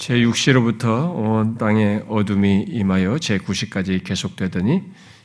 [0.00, 4.82] 제6시로부터 온 땅에 어둠이 임하여 제9시까지 계속되더니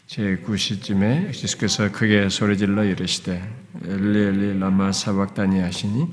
[0.08, 3.42] 제9시쯤에 예수께서 크게 소리질러 이르시되
[3.86, 6.08] 엘리 엘리 라마 사박다니 하시니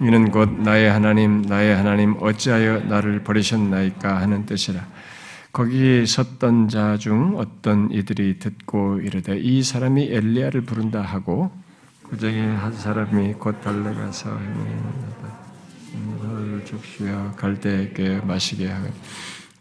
[0.00, 4.86] 이는 곧 나의 하나님 나의 하나님 어찌하여 나를 버리셨나이까 하는 뜻이라.
[5.52, 11.50] 거기 섰던 자 중 어떤 이들이 듣고 이르되 이 사람이 엘리야를 부른다 하고
[12.08, 14.38] 그 중에 한 사람이 곧 달려가서
[16.64, 18.88] 죽시어 갈대에게 마시게 하고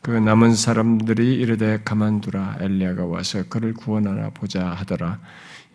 [0.02, 5.20] 그 남은 사람들이 이르되 가만두라 엘리야가 와서 그를 구원하나 보자 하더라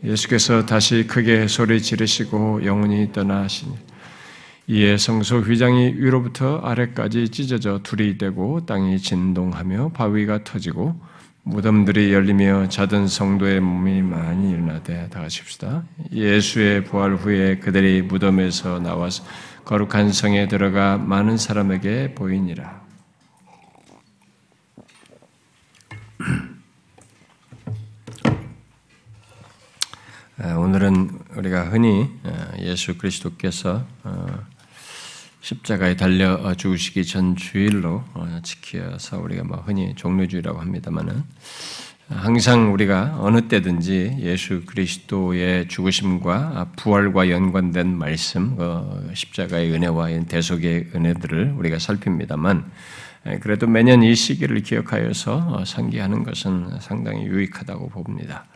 [0.05, 3.75] 예수께서 다시 크게 소리 지르시고 영원히 떠나시니
[4.69, 11.01] 이에 성소 휘장이 위로부터 아래까지 찢어져 둘이 되고 땅이 진동하며 바위가 터지고
[11.49, 15.83] 무덤들이 열리며 자든 성도의 몸이 많이 일어나되 다 같이 봅시다.
[16.13, 19.25] 예수의 부활 후에 그들이 무덤에서 나와서
[19.69, 22.81] 거룩한 성에 들어가 많은 사람에게 보이니라.
[30.39, 34.39] 아, 오늘은 우리가 흔히 아, 예수 그리스도께서 어,
[35.43, 41.25] 십자가에 달려 죽으시기 전 주일로 어, 지켜서 우리가 뭐 흔히 종료주의라고 합니다만은
[42.09, 51.55] 항상 우리가 어느 때든지 예수 그리스도의 죽으심과 부활과 연관된 말씀, 어, 십자가의 은혜와 대속의 은혜들을
[51.59, 52.65] 우리가 살핍니다만
[53.41, 58.47] 그래도 매년 이 시기를 기억하여서 상기하는 것은 상당히 유익하다고 봅니다.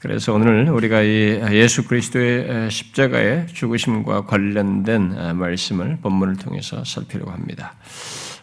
[0.00, 7.74] 그래서 오늘 우리가 이 예수 그리스도의 십자가의 죽으심과 관련된 말씀을 본문을 통해서 살피려고 합니다.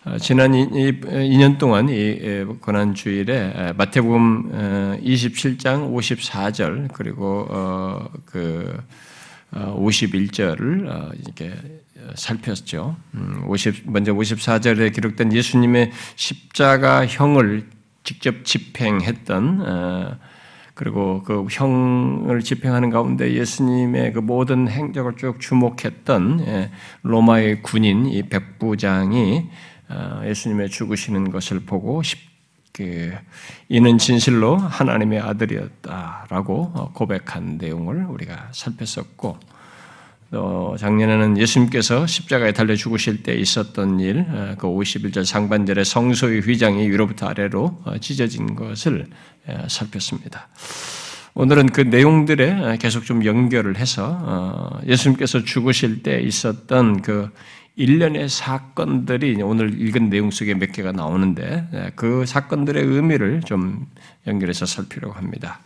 [0.06, 8.78] 어, 지난 2년 동안 이 고난 주일에 마태복음 27장 54절 그리고 어, 그
[9.54, 11.54] 51절을 어, 이렇게
[12.16, 12.98] 살폈죠.
[13.48, 17.66] 50 음, 먼저 54절에 기록된 예수님의 십자가 형을
[18.04, 20.20] 직접 집행했던
[20.74, 26.72] 그리고 그 형을 집행하는 가운데 예수님의 그 모든 행적을 쭉 주목했던 예,
[27.04, 29.73] 로마의 군인 이 백부장이 어,
[30.26, 32.02] 예수님의 죽으시는 것을 보고
[32.72, 33.14] 그
[33.70, 39.38] 이는 진실로 하나님의 아들이었다라고 고백한 내용을 우리가 살폈었고
[40.34, 46.90] 또 작년에는 예수님께서 십자가에 달려 죽으실 때 있었던 일, 어, 그 51절 상반절의 성소의 휘장이
[46.90, 49.06] 위로부터 아래로 어, 찢어진 것을
[49.68, 50.48] 살폈습니다.
[51.36, 57.30] 오늘은 그 내용들에 계속 좀 연결을 해서 어, 예수님께서 죽으실 때 있었던 그
[57.76, 63.88] 일련의 사건들이 오늘 읽은 내용 속에 몇 개가 나오는데 그 사건들의 의미를 좀
[64.28, 65.60] 연결해서 살피려고 합니다.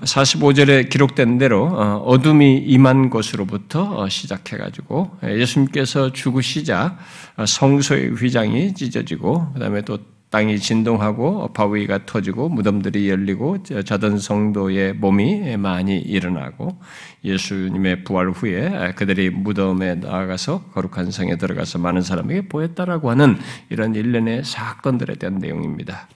[0.00, 6.98] 45절에 기록된 대로 어, 어둠이 임한 곳으로부터 어, 시작해가지고 예, 예수님께서 죽으시자
[7.36, 9.98] 어, 성소의 휘장이 찢어지고 그다음에 또
[10.34, 16.76] 땅이 진동하고 바위가 터지고 무덤들이 열리고 자던 성도의 몸이 많이 일어나고
[17.24, 23.38] 예수님의 부활 후에 그들이 무덤에 나아가서 거룩한 성에 들어가서 많은 사람에게 보였다라고 하는
[23.70, 26.08] 이런 일련의 사건들에 대한 내용입니다.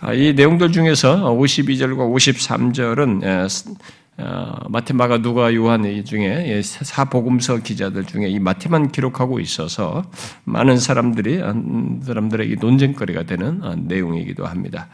[0.00, 3.46] 아, 이 내용들 중에서 52절과 53절은 어,
[4.68, 10.04] 마테, 마가, 누가, 요한 이 중에 사복음서 기자들 중에 이 마테만 기록하고 있어서
[10.44, 11.40] 많은 사람들이
[12.02, 14.88] 사람들에게 논쟁거리가 되는 어, 내용이기도 합니다.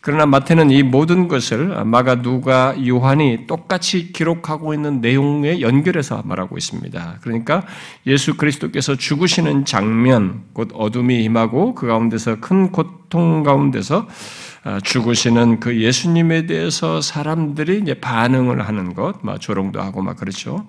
[0.00, 7.18] 그러나 마테는 이 모든 것을 마가, 누가, 요한이 똑같이 기록하고 있는 내용에 연결해서 말하고 있습니다.
[7.22, 7.64] 그러니까
[8.06, 14.06] 예수 그리스도께서 죽으시는 장면, 곧 어둠이 임하고 그 가운데서 큰 고통 가운데서 아,
[14.82, 20.66] 죽으시는 그 예수님에 대해서 사람들이 이제 반응을 하는 것, 막 조롱도 하고 막 그렇죠.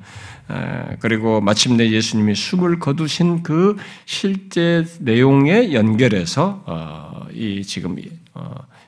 [0.48, 7.96] 아, 그리고 마침내 예수님이 숨을 거두신 그 실제 내용에 연결해서 어, 이 지금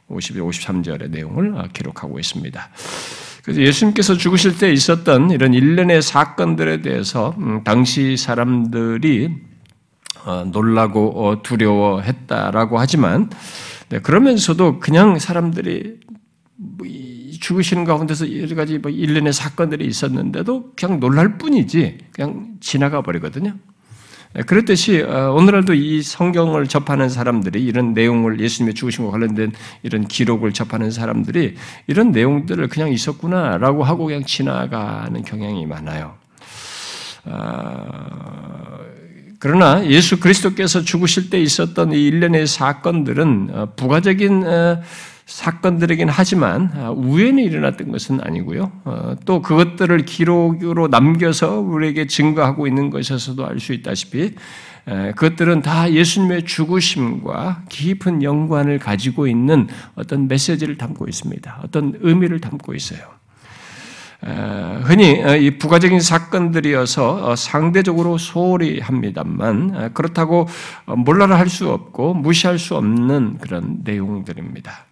[0.09, 2.69] 50, 53절의 내용을 어, 기록하고 있습니다.
[3.44, 9.34] 그래서 예수님께서 죽으실 때 있었던 이런 일련의 사건들에 대해서 음, 당시 사람들이
[10.25, 13.38] 어, 놀라고 두려워했다라고 하지만 네,
[14.04, 16.00] 그러면서도 그냥 사람들이
[16.56, 16.88] 뭐
[17.39, 23.54] 죽으시는 가운데서 여러 가지 뭐 일련의 사건들이 있었는데도 그냥 놀랄 뿐이지 그냥 지나가 버리거든요.
[24.34, 29.54] 네, 그렇듯이 어, 오늘날도 이 성경을 접하는 사람들이 이런 내용을 예수님의 죽으심과 관련된
[29.84, 31.56] 이런 기록을 접하는 사람들이
[31.88, 36.16] 이런 내용들을 그냥 있었구나라고 하고 그냥 지나가는 경향이 많아요.
[39.38, 44.81] 아, 그러나 예수 그리스도께서 죽으실 때 있었던 이 일련의 사건들은 어, 부가적인 어,
[45.25, 48.72] 사건들이긴 하지만 어, 우연히 일어났던 것은 아니고요.
[49.25, 54.36] 또 그것들을 기록으로 남겨서 우리에게 증거하고 있는 것에서도 알 수 있다시피
[54.86, 61.60] 그것들은 다 예수님의 죽으심과 깊은 연관을 가지고 있는 어떤 메시지를 담고 있습니다.
[61.62, 63.16] 어떤 의미를 담고 있어요.
[64.19, 70.47] 흔히 어, 이 부가적인 사건들이어서 어, 상대적으로 소홀히 합니다만 그렇다고
[70.85, 74.85] 몰라라 할 수 없고 무시할 수 없는 그런 내용들입니다.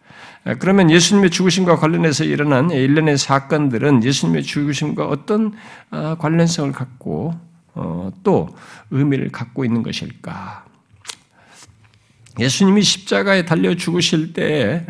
[0.60, 5.54] 그러면 예수님의 죽으심과 관련해서 일어난 일련의 사건들은 예수님의 죽으심과 어떤
[5.89, 7.33] 관련성을 갖고
[7.74, 8.56] 어, 또
[8.92, 10.63] 의미를 갖고 있는 것일까?
[12.39, 14.86] 예수님이 십자가에 달려 죽으실 때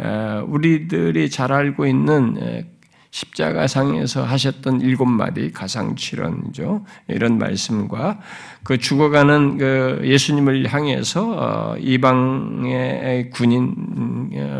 [0.47, 2.67] 우리들이 잘 알고 있는
[3.15, 6.83] 십자가상에서 하셨던 일곱 마디 가상칠언이죠.
[7.07, 8.19] 이런 말씀과
[8.63, 13.73] 그 죽어가는 그 예수님을 향해서 어, 이방의 군인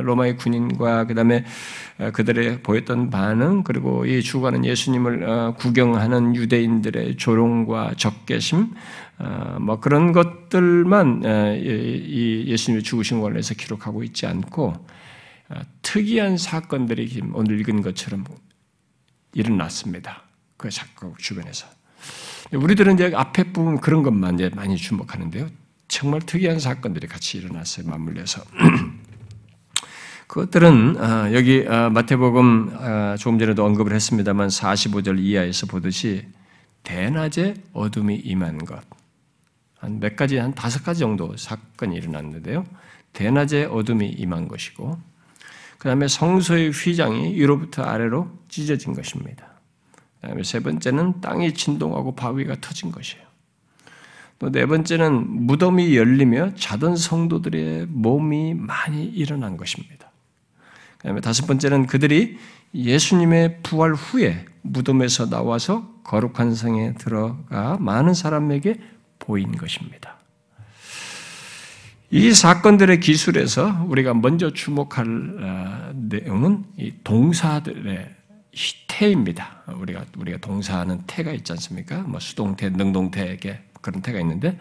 [0.04, 1.44] 로마의 군인과 그다음에
[2.14, 8.74] 그들의 보였던 반응 그리고 이 죽어가는 예수님을 어, 구경하는 유대인들의 조롱과 적개심
[9.20, 11.24] 어, 뭐 그런 것들만
[11.58, 14.74] 이 예수님의 죽으신 관련해서 기록하고 있지 않고
[15.82, 18.24] 특이한 사건들이 오늘 읽은 것처럼
[19.36, 20.24] 일어났습니다.
[20.58, 21.68] 그 사건 주변에서.
[22.52, 25.48] 우리들은 이제 앞에 부분 그런 것만 이제 많이 주목하는데요.
[25.88, 27.88] 정말 특이한 사건들이 같이 일어났어요.
[27.88, 28.44] 맞물려서.
[30.28, 36.26] 그것들은 아, 여기 아, 마태복음 아, 조금 전에도 언급을 했습니다만 45절 이하에서 보듯이
[36.82, 38.84] 대낮에 어둠이 임한 것.
[39.86, 42.66] 한 몇 가지, 한 다섯 가지 정도 사건이 일어났는데요.
[43.14, 44.98] 대낮에 어둠이 임한 것이고,
[45.86, 49.46] 그 다음에 성소의 휘장이 위로부터 아래로 찢어진 것입니다.
[50.20, 53.24] 그 다음에 세 번째는 땅이 진동하고 바위가 터진 것이에요.
[54.40, 60.10] 또 네 번째는 무덤이 열리며 자던 성도들의 몸이 많이 일어난 것입니다.
[60.98, 62.40] 그 다음에 다섯 번째는 그들이
[62.74, 68.80] 예수님의 부활 후에 무덤에서 나와서 거룩한 성에 들어가 많은 사람에게
[69.20, 70.18] 보인 것입니다.
[72.16, 78.10] 이 사건들의 기술에서 우리가 먼저 주목할 어, 내용은 이 동사들의
[78.88, 79.64] 태입니다.
[79.68, 82.04] 우리가 우리가 동사하는 태가 있지 않습니까?
[82.04, 83.38] 뭐 수동태, 능동태에
[83.82, 84.58] 그런 태가 있는데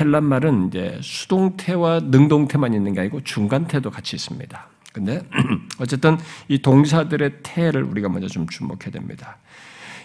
[0.00, 4.66] 헬란 말은 이제 수동태와 능동태만 있는 게 아니고 중간태도 같이 있습니다.
[4.94, 5.22] 근데
[5.80, 6.16] 어쨌든
[6.48, 9.36] 이 동사들의 태를 우리가 먼저 좀 주목해야 됩니다.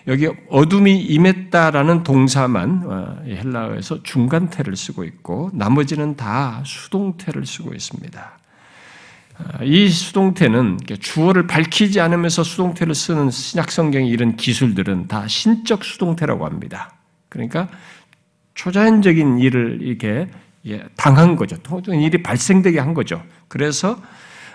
[0.08, 8.40] 여기 어둠이 임했다라는 동사만 어, 헬라어에서 중간태를 쓰고 있고 나머지는 다 수동태를 쓰고 있습니다.
[9.40, 16.46] 어, 이 수동태는 주어를 밝히지 않으면서 수동태를 쓰는 신약 성경의 이런 기술들은 다 신적 수동태라고
[16.46, 16.94] 합니다.
[17.30, 17.68] 그러니까
[18.54, 20.30] 초자연적인 일을 이렇게
[20.96, 21.58] 당한 거죠.
[21.88, 23.24] 일이 발생되게 한 거죠.
[23.48, 24.00] 그래서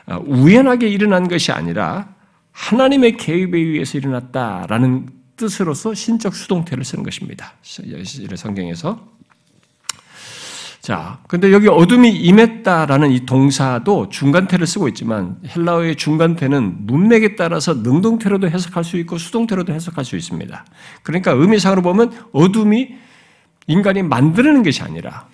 [0.07, 2.15] 어, 우연하게 일어난 것이 아니라
[2.53, 7.55] 하나님의 계획에 의해서 일어났다라는 뜻으로서 신적 수동태를 쓰는 것입니다.
[8.37, 9.09] 성경에서.
[10.83, 18.49] 자, 근데 여기 어둠이 임했다라는 이 동사도 중간태를 쓰고 있지만 헬라어의 중간태는 문맥에 따라서 능동태로도
[18.51, 20.65] 해석할 수 있고 수동태로도 해석할 수 있습니다.
[21.03, 22.95] 그러니까 의미상으로 보면 어둠이
[23.67, 25.27] 인간이 만드는 것이 아니라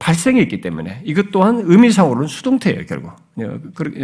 [0.00, 3.12] 발생했기 때문에 이것 또한 의미상으로는 수동태예요, 결국.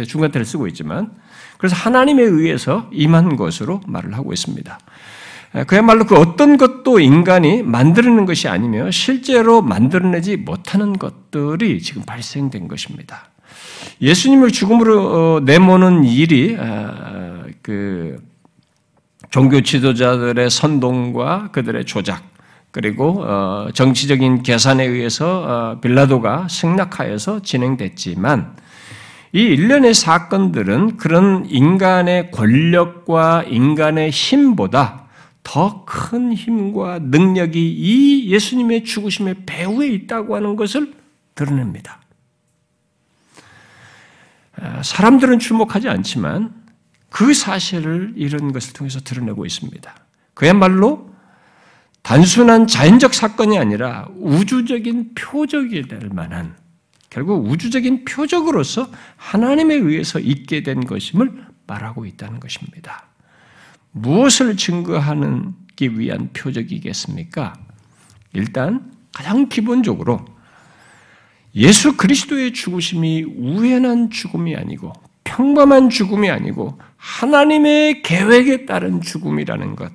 [0.07, 1.11] 중간태를 쓰고 있지만
[1.57, 4.79] 그래서 하나님에 의해서 임한 것으로 말을 하고 있습니다.
[5.65, 13.29] 그야말로 그 어떤 것도 인간이 만들어낸 것이 아니며 실제로 만들어내지 못하는 것들이 지금 발생된 것입니다.
[14.01, 18.21] 예수님을 죽음으로 어, 내모는 일이 아, 그
[19.31, 22.23] 종교 지도자들의 선동과 그들의 조작
[22.77, 28.55] 그리고 어, 정치적인 계산에 의해서 어, 빌라도가 승낙하여서 진행됐지만
[29.33, 35.07] 이 일련의 사건들은 그런 인간의 권력과 인간의 힘보다
[35.41, 40.93] 더 큰 힘과 능력이 이 예수님의 죽으심의 배후에 있다고 하는 것을
[41.33, 41.99] 드러냅니다.
[44.55, 46.53] 아, 사람들은 주목하지 않지만
[47.09, 49.95] 그 사실을 이런 것을 통해서 드러내고 있습니다.
[50.35, 51.06] 그야말로
[52.07, 56.55] 단순한 자연적 사건이 아니라 우주적인 표적이 될 만한
[57.09, 63.07] 결국 우주적인 표적으로서 하나님에 의해서 있게 된 것임을 말하고 있다는 것입니다.
[63.91, 67.55] 무엇을 증거하기 위한 표적이겠습니까?
[68.31, 70.23] 일단 가장 기본적으로
[71.55, 74.93] 예수 그리스도의 죽으심이 우연한 죽음이 아니고
[75.25, 79.91] 평범한 죽음이 아니고 하나님의 계획에 따른 죽음이라는 것,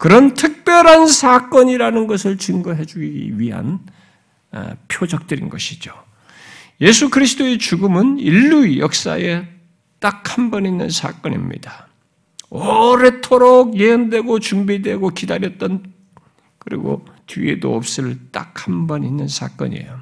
[0.00, 3.80] 그런 특별한 사건이라는 것을 증거해 주기 위한
[4.50, 5.92] 어, 표적들인 것이죠.
[6.80, 9.44] 예수 그리스도의 죽음은 인류 역사에
[9.98, 11.86] 딱 한 번 있는 사건입니다.
[12.48, 15.92] 오래도록 예언되고 준비되고 기다렸던
[16.58, 20.00] 그리고 뒤에도 없을 딱 한 번 있는 사건이에요.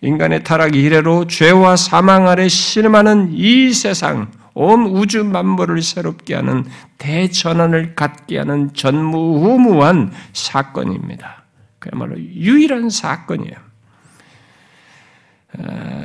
[0.00, 6.64] 인간의 타락 이래로 죄와 사망 아래 신음하는 이 세상, 온 우주 만물을 새롭게 하는
[6.98, 11.44] 대전환을 갖게 하는 전무후무한 사건입니다.
[11.80, 13.56] 그야말로 유일한 사건이에요.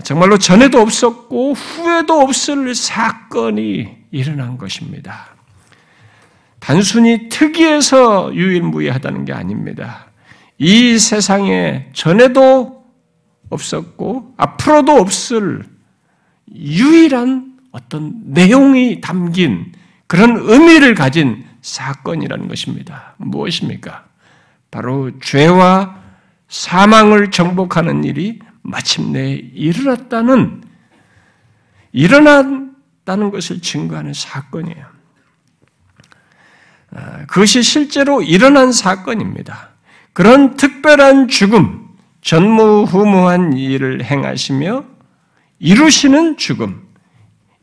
[0.03, 5.27] 정말로 전에도 없었고 후에도 없을 사건이 일어난 것입니다.
[6.59, 10.07] 단순히 특이해서 유일무이하다는 게 아닙니다.
[10.57, 12.83] 이 세상에 전에도
[13.49, 15.63] 없었고 앞으로도 없을
[16.53, 19.71] 유일한 어떤 내용이 담긴
[20.07, 23.15] 그런 의미를 가진 사건이라는 것입니다.
[23.17, 24.05] 무엇입니까?
[24.71, 25.99] 바로 죄와
[26.47, 30.63] 사망을 정복하는 일이 마침내 일어났다는
[31.91, 34.85] 일어났다는 것을 증거하는 사건이에요.
[36.91, 39.69] 아, 그것이 실제로 일어난 사건입니다.
[40.13, 41.87] 그런 특별한 죽음,
[42.21, 44.85] 전무후무한 일을 행하시며
[45.59, 46.88] 이루시는 죽음,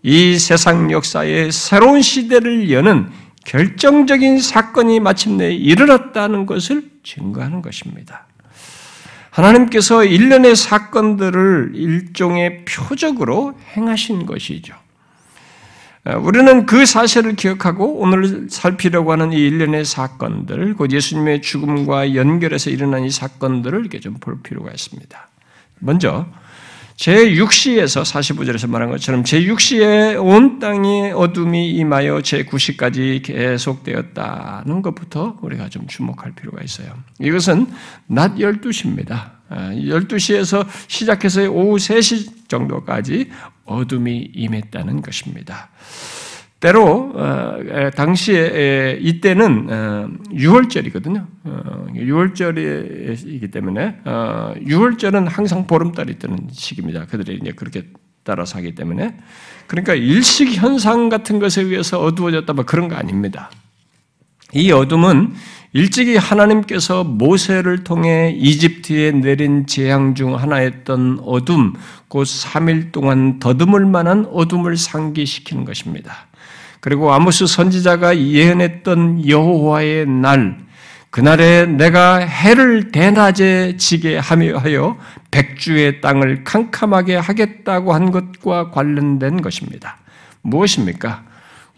[0.07, 3.11] 이 세상 역사의 새로운 시대를 여는
[3.45, 8.29] 결정적인 사건이 마침내 일어났다는 것을 증거하는 것입니다.
[9.31, 14.77] 하나님께서 일련의 사건들을 일종의 표적으로 행하신 것이죠.
[16.23, 23.03] 우리는 그 사실을 기억하고 오늘 살피려고 하는 이 일련의 사건들, 곧 예수님의 죽음과 연결해서 일어난
[23.03, 25.29] 이 사건들을 이렇게 좀 볼 필요가 있습니다.
[25.81, 26.27] 먼저
[26.97, 36.33] 제6시에서 45절에서 말한 것처럼 제6시에 온 땅에 어둠이 임하여 제9시까지 계속되었다는 것부터 우리가 좀 주목할
[36.35, 36.89] 필요가 있어요.
[37.21, 37.67] 이것은
[38.07, 39.37] 낮 12시입니다.
[39.51, 43.31] 12시에서 아, 시작해서 오후 3시 정도까지
[43.65, 45.69] 어둠이 임했다는 것입니다.
[46.61, 47.59] 때로 어,
[47.95, 49.67] 당시에 이때는
[50.33, 51.27] 6월절이거든요.
[51.45, 57.07] 어, 6월절이기 어, 때문에 6월절은 항상 보름달이 뜨는 시기입니다.
[57.07, 57.85] 그들이 이제 그렇게
[58.25, 59.17] 따라서 하기 때문에
[59.67, 63.51] 그러니까 일식 현상 같은 것에 의해서 어두워졌다 뭐 그런 거 아닙니다.
[64.55, 65.35] 이 어둠은
[65.73, 71.75] 일찍이 하나님께서 모세를 통해 이집트에 내린 재앙 중 하나였던 어둠,
[72.09, 76.26] 곧 3일 동안 더듬을 만한 어둠을 상기시키는 것입니다.
[76.87, 80.57] 그리고 아모스 선지자가 예언했던 여호와의 날,
[81.11, 84.97] 그날에 내가 해를 대낮에 지게 하여
[85.33, 89.97] 백주의 땅을 캄캄하게 하겠다고 한 것과 관련된 것입니다.
[90.43, 91.25] 무엇입니까?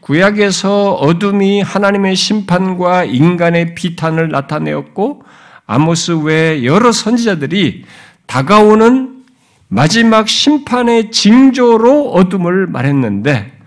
[0.01, 5.23] 구약에서 어둠이 하나님의 심판과 인간의 비탄을 나타내었고
[5.67, 7.87] 아모스 외 여러 선지자들이
[8.27, 9.25] 다가오는
[9.69, 13.58] 마지막 심판의 징조로 어둠을 말했는데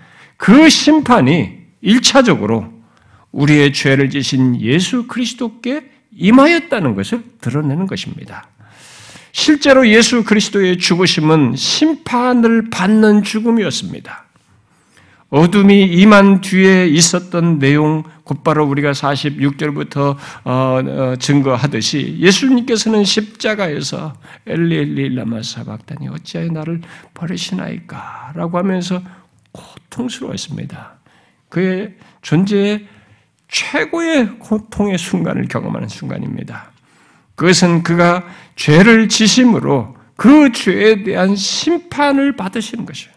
[0.41, 2.67] 그 심판이 1차적으로
[3.31, 5.83] 우리의 죄를 지신 예수 그리스도께
[6.17, 8.47] 임하였다는 것을 드러내는 것입니다.
[9.33, 14.25] 실제로 예수 그리스도의 죽으심은 심판을 받는 죽음이었습니다.
[15.29, 24.15] 어둠이 임한 뒤에 있었던 내용 곧바로 우리가 46절부터 어, 어, 증거하듯이 예수님께서는 십자가에서
[24.47, 26.81] 엘리 엘리 라마 사박다니 어찌하여 나를
[27.13, 29.01] 버리시나이까 라고 하면서
[29.51, 30.99] 고통스러웠습니다.
[31.49, 32.87] 그의 존재의
[33.47, 36.71] 최고의 고통의 순간을 경험하는 순간입니다.
[37.35, 38.23] 그것은 그가
[38.55, 43.13] 죄를 지심으로 그 죄에 대한 심판을 받으시는 것이에요.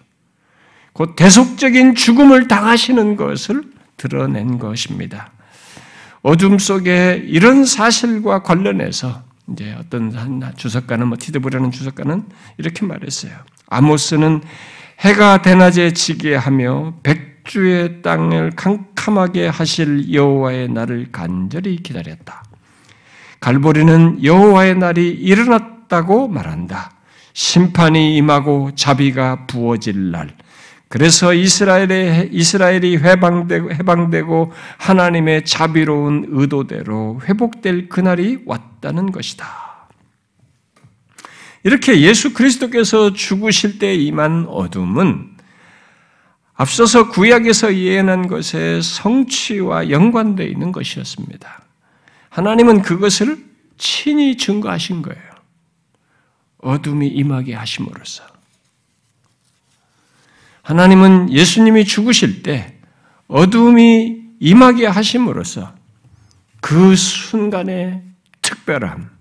[0.92, 3.62] 곧 대속적인 죽음을 당하시는 것을
[3.96, 5.30] 드러낸 것입니다.
[6.22, 9.22] 어둠 속에 이런 사실과 관련해서
[9.52, 12.24] 이제 어떤 주석가는 뭐 티드브라는 주석가는
[12.56, 13.32] 이렇게 말했어요.
[13.68, 14.42] 아모스는
[15.00, 22.44] 해가 대낮에 지게 하며 백주의 땅을 캄캄하게 하실 여호와의 날을 간절히 기다렸다.
[23.40, 26.92] 갈보리는 여호와의 날이 일어났다고 말한다.
[27.34, 30.30] 심판이 임하고 자비가 부어질 날,
[30.88, 39.63] 그래서 이스라엘의, 이스라엘이 해방되고, 해방되고 하나님의 자비로운 의도대로 회복될 그날이 왔다는 것이다.
[41.64, 45.34] 이렇게 예수 그리스도께서 죽으실 때 임한 어둠은
[46.54, 51.62] 앞서서 구약에서 예언한 것의 성취와 연관되어 있는 것이었습니다.
[52.28, 53.44] 하나님은 그것을
[53.76, 55.22] 친히 증거하신 거예요.
[56.58, 58.24] 어둠이 임하게 하심으로써.
[60.62, 62.78] 하나님은 예수님이 죽으실 때
[63.26, 65.74] 어둠이 임하게 하심으로써
[66.60, 68.02] 그 순간의
[68.42, 69.13] 특별함,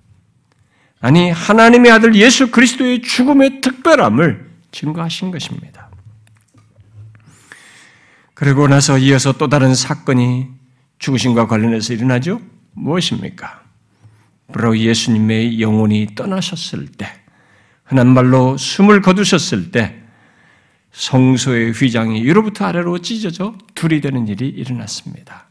[1.04, 5.90] 아니, 하나님의 아들 예수 그리스도의 죽음의 특별함을 증거하신 것입니다.
[8.34, 10.48] 그리고 나서 이어서 또 다른 사건이
[11.00, 12.40] 죽으심과 관련해서 일어나죠?
[12.72, 13.64] 무엇입니까?
[14.54, 17.06] 바로 예수님의 영혼이 떠나셨을 때,
[17.84, 20.02] 흔한 말로 숨을 거두셨을 때,
[20.94, 25.48] 성소의 휘장이 위로부터 아래로 찢어져 둘이 되는 일이 일어났습니다.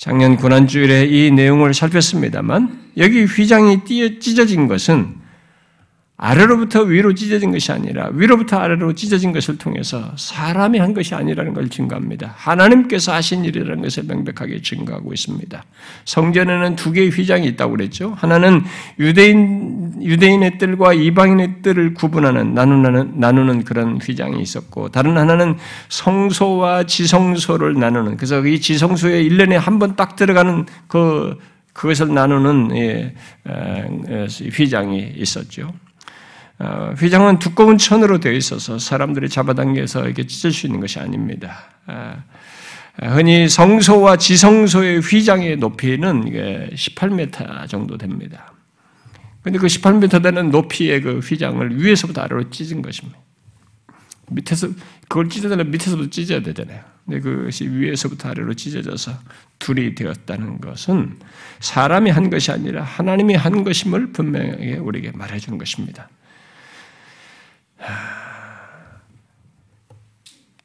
[0.00, 3.84] 작년 고난주일에 이 내용을 살폈습니다만, 여기 휘장이
[4.18, 5.19] 찢어진 것은
[6.22, 11.70] 아래로부터 위로 찢어진 것이 아니라 위로부터 아래로 찢어진 것을 통해서 사람이 한 것이 아니라는 걸
[11.70, 12.34] 증거합니다.
[12.36, 15.64] 하나님께서 하신 일이라는 것을 명백하게 증거하고 있습니다.
[16.04, 18.14] 성전에는 두 개의 휘장이 있다고 그랬죠.
[18.18, 18.62] 하나는
[18.98, 25.56] 유대인 유대인의 뜰과 이방인의 뜰을 구분하는 나누는 나누는 그런 휘장이 있었고 다른 하나는
[25.88, 31.38] 성소와 지성소를 나누는 그래서 이 지성소에 1년에 한 번 딱 들어가는 그
[31.72, 33.14] 그것을 나누는 예,
[34.52, 35.72] 휘장이 있었죠.
[36.60, 41.56] 어, 휘장은 두꺼운 천으로 되어 있어서 사람들이 잡아당겨서 이렇게 찢을 수 있는 것이 아닙니다.
[41.86, 42.22] 아,
[43.02, 46.24] 흔히 성소와 지성소의 휘장의 높이는
[46.74, 48.52] 18m 정도 됩니다.
[49.42, 53.18] 근데 그 18m 되는 높이의 그 휘장을 위에서부터 아래로 찢은 것입니다.
[54.28, 54.68] 밑에서,
[55.08, 56.82] 그걸 찢어달면 밑에서부터 찢어야 되잖아요.
[57.06, 59.12] 근데 그것이 위에서부터 아래로 찢어져서
[59.58, 61.18] 둘이 되었다는 것은
[61.60, 66.10] 사람이 한 것이 아니라 하나님이 한 것임을 분명하게 우리에게 말해주는 것입니다.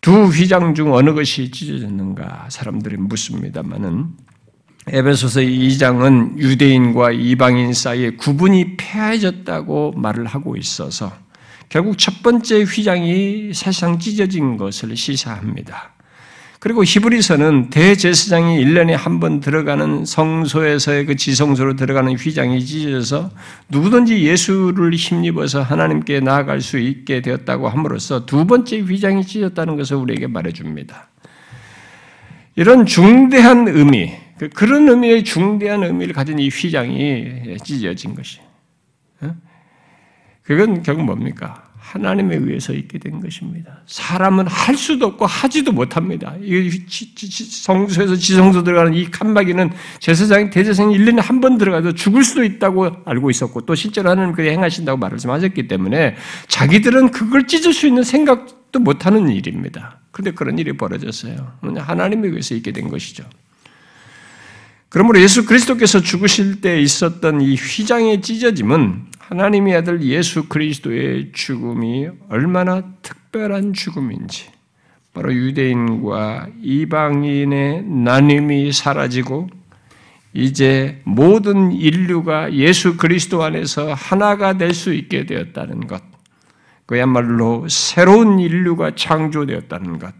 [0.01, 4.09] 두 휘장 중 어느 것이 찢어졌는가 사람들이 묻습니다만은
[4.87, 11.11] 에베소서 2장은 유대인과 이방인 사이에 구분이 폐해졌다고 말을 하고 있어서
[11.69, 15.94] 결국 첫 번째 휘장이 사실상 찢어진 것을 시사합니다.
[16.59, 23.31] 그리고 히브리서는 대제사장이 1년에 한 번 들어가는 성소에서의 그 지성소로 들어가는 휘장이 찢어져서
[23.69, 30.27] 누구든지 예수를 힘입어서 하나님께 나아갈 수 있게 되었다고 함으로써 두 번째 휘장이 찢어졌다는 것을 우리에게
[30.27, 31.09] 말해줍니다.
[32.57, 38.39] 이런 중대한 의미, 그 그런 의미의 중대한 의미를 가진 이 휘장이 찢어진 것이.
[39.21, 39.35] 어?
[40.43, 41.64] 그건 결국 뭡니까?
[41.91, 43.81] 하나님에 의해서 있게 된 것입니다.
[43.85, 46.33] 사람은 할 수도 없고 하지도 못합니다.
[47.63, 53.29] 성소에서 지성소 들어가는 이 칸막이는 제사장, 대제사장이 1년에 한 번 들어가도 죽을 수도 있다고 알고
[53.29, 56.15] 있었고 또 실제로 하나님 그게 행하신다고 말씀하셨기 때문에
[56.47, 59.99] 자기들은 그걸 찢을 수 있는 생각도 못하는 일입니다.
[60.11, 61.53] 그런데 그런 일이 벌어졌어요.
[61.61, 63.23] 하나님에 의해서 있게 된 것이죠.
[64.89, 72.83] 그러므로 예수 그리스도께서 죽으실 때 있었던 이 휘장의 찢어짐은 하나님의 아들 예수 그리스도의 죽음이 얼마나
[73.01, 74.51] 특별한 죽음인지,
[75.15, 79.49] 바로 유대인과 이방인의 나눔이 사라지고,
[80.33, 86.03] 이제 모든 인류가 예수 그리스도 안에서 하나가 될 수 있게 되었다는 것,
[86.85, 90.13] 그야말로 새로운 인류가 창조되었다는 것,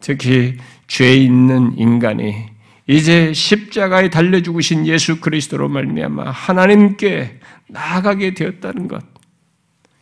[0.00, 2.46] 특히 죄 있는 인간이
[2.86, 7.37] 이제 십자가에 달려 죽으신 예수 그리스도로 말미암아 하나님께
[7.68, 9.04] 나아가게 되었다는 것.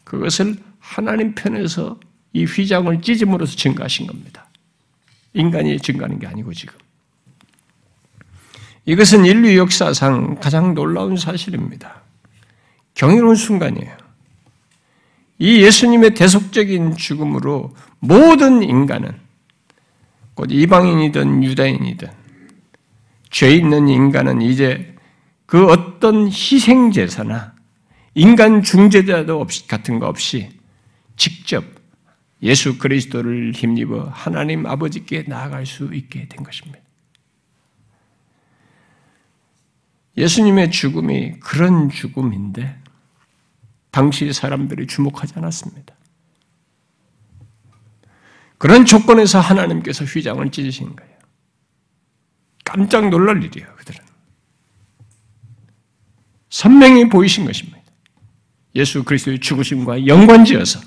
[0.05, 1.99] 그것을 하나님 편에서
[2.33, 4.47] 이 휘장을 찢음으로써 증가하신 겁니다.
[5.33, 6.75] 인간이 증가하는 게 아니고 지금.
[8.85, 12.03] 이것은 인류 역사상 가장 놀라운 사실입니다.
[12.95, 13.97] 경이로운 순간이에요.
[15.39, 19.11] 이 예수님의 대속적인 죽음으로 모든 인간은
[20.35, 22.09] 곧 이방인이든 유다인이든
[23.31, 24.95] 죄 있는 인간은 이제
[25.47, 27.56] 그 어떤 희생제사나
[28.19, 30.49] 인간 중재자도 없이, 같은 거 없이
[31.17, 31.63] 직접
[32.43, 36.81] 예수 그리스도를 힘입어 하나님 아버지께 나아갈 수 있게 된 것입니다.
[40.17, 42.79] 예수님의 죽음이 그런 죽음인데
[43.91, 45.95] 당시 사람들이 주목하지 않았습니다.
[48.57, 51.17] 그런 조건에서 하나님께서 휘장을 찢으신 거예요.
[52.65, 54.01] 깜짝 놀랄 일이에요, 그들은.
[56.49, 57.76] 선명히 보이신 것입니다.
[58.77, 60.81] 예수 그리스도의 죽으심과 연관지어서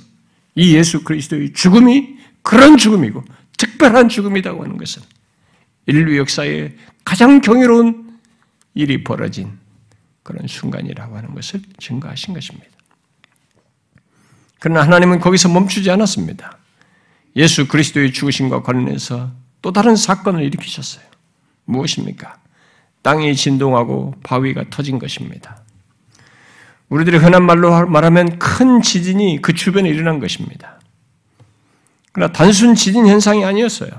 [0.55, 3.23] 이 예수 그리스도의 죽음이 그런 죽음이고
[3.57, 5.01] 특별한 죽음이라고 하는 것은
[5.87, 8.17] 인류 역사에 가장 경이로운
[8.75, 9.57] 일이 벌어진
[10.23, 12.69] 그런 순간이라고 하는 것을 증거하신 것입니다.
[14.59, 16.57] 그러나 하나님은 거기서 멈추지 않았습니다.
[17.35, 21.03] 예수 그리스도의 죽으심과 관련해서 또 다른 사건을 일으키셨어요.
[21.65, 22.37] 무엇입니까?
[23.01, 25.63] 땅이 진동하고 바위가 터진 것입니다.
[26.89, 30.79] 우리들이 흔한 말로 말하면 큰 지진이 그 주변에 일어난 것입니다.
[32.11, 33.89] 그러나 단순 지진 현상이 아니었어요.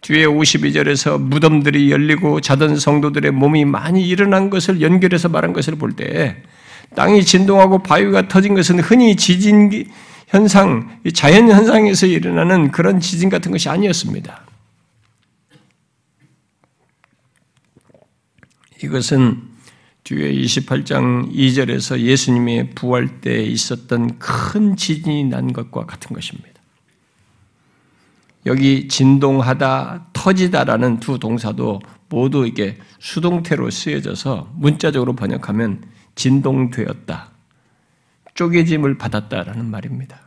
[0.00, 6.42] 뒤에 52절에서 무덤들이 열리고 자던 성도들의 몸이 많이 일어난 것을 연결해서 말한 것을 볼 때
[6.94, 9.70] 땅이 진동하고 바위가 터진 것은 흔히 지진
[10.26, 14.46] 현상, 자연 현상에서 일어나는 그런 지진 같은 것이 아니었습니다.
[18.82, 19.51] 이것은
[20.04, 26.50] 뒤에 28장 2절에서 예수님의 부활 때 있었던 큰 지진이 난 것과 같은 것입니다.
[28.44, 35.84] 여기 진동하다, 터지다라는 두 동사도 모두 이게 수동태로 쓰여져서 문자적으로 번역하면
[36.16, 37.30] 진동되었다,
[38.34, 40.20] 쪼개짐을 받았다라는 말입니다.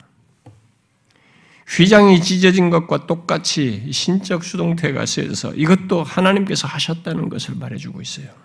[1.68, 8.45] 휘장이 찢어진 것과 똑같이 신적 수동태가 쓰여져서 이것도 하나님께서 하셨다는 것을 말해주고 있어요.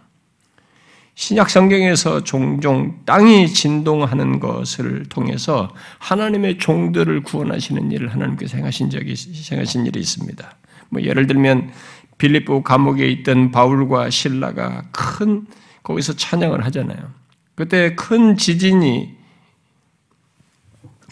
[1.20, 9.14] 신약 성경에서 종종 땅이 진동하는 것을 통해서 하나님의 종들을 구원하시는 일을 하나님께서 행하신 적이
[9.52, 10.56] 행하신 일이 있습니다.
[10.88, 11.72] 뭐 예를 들면
[12.16, 15.46] 빌립보 감옥에 있던 바울과 신라가 큰
[15.82, 17.12] 거기서 찬양을 하잖아요.
[17.54, 19.14] 그때 큰 지진이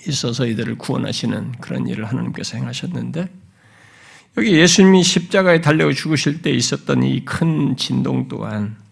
[0.09, 3.29] 있어서 이들을 구원하시는 그런 일을 하나님께서 행하셨는데
[4.39, 8.88] 여기 예수님이 십자가에 달려 죽으실 때 있었던 이 큰 진동 또한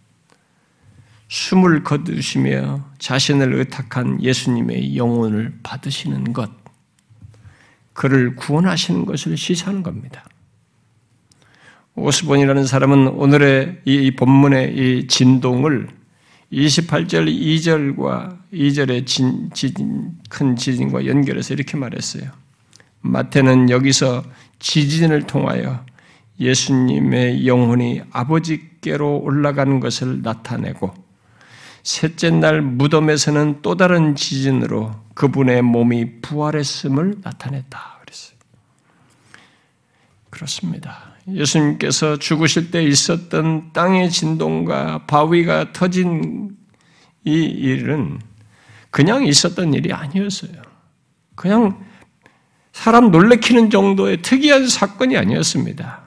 [1.28, 6.50] 숨을 거두시며 자신을 의탁한 예수님의 영혼을 받으시는 것,
[7.92, 10.24] 그를 구원하시는 것을 시사하는 겁니다.
[11.94, 15.88] 오스본이라는 사람은 오늘의 이 본문의 이 진동을
[16.52, 22.30] 28절 2절과 2절의 진, 진, 큰 지진과 연결해서 이렇게 말했어요.
[23.00, 24.22] 마태는 여기서
[24.58, 25.84] 지진을 통하여
[26.38, 31.05] 예수님의 영혼이 아버지께로 올라가는 것을 나타내고
[31.86, 37.96] 셋째 날 무덤에서는 또 다른 지진으로 그분의 몸이 부활했음을 나타냈다.
[40.36, 41.14] 그렇습니다.
[41.28, 46.50] 예수님께서 죽으실 때 있었던 땅의 진동과 바위가 터진
[47.24, 48.20] 이 일은
[48.90, 50.60] 그냥 있었던 일이 아니었어요.
[51.34, 51.82] 그냥
[52.72, 56.02] 사람 놀래키는 정도의 특이한 사건이 아니었습니다.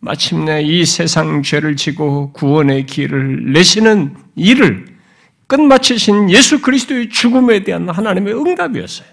[0.00, 4.89] 마침내 이 세상 죄를 지고 구원의 길을 내시는 일을
[5.50, 9.08] 끝마치신 예수 그리스도의 죽음에 대한 하나님의 응답이었어요.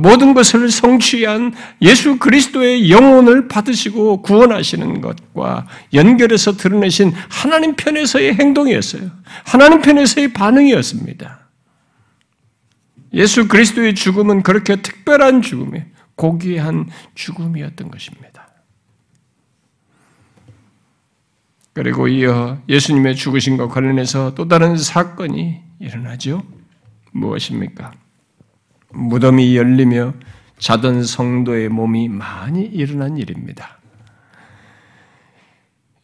[0.00, 9.10] 모든 것을 성취한 예수 그리스도의 영혼을 받으시고 구원하시는 것과 연결해서 드러내신 하나님 편에서의 행동이었어요.
[9.44, 11.48] 하나님 편에서의 반응이었습니다.
[13.12, 15.82] 예수 그리스도의 죽음은 그렇게 특별한 죽음이
[16.16, 18.43] 고귀한 죽음이었던 것입니다.
[21.74, 26.42] 그리고 이어 예수님의 죽으신과 관련해서 또 다른 사건이 일어나죠.
[27.12, 27.92] 무엇입니까?
[28.92, 30.14] 무덤이 열리며
[30.58, 33.78] 자던 성도의 몸이 많이 일어난 일입니다.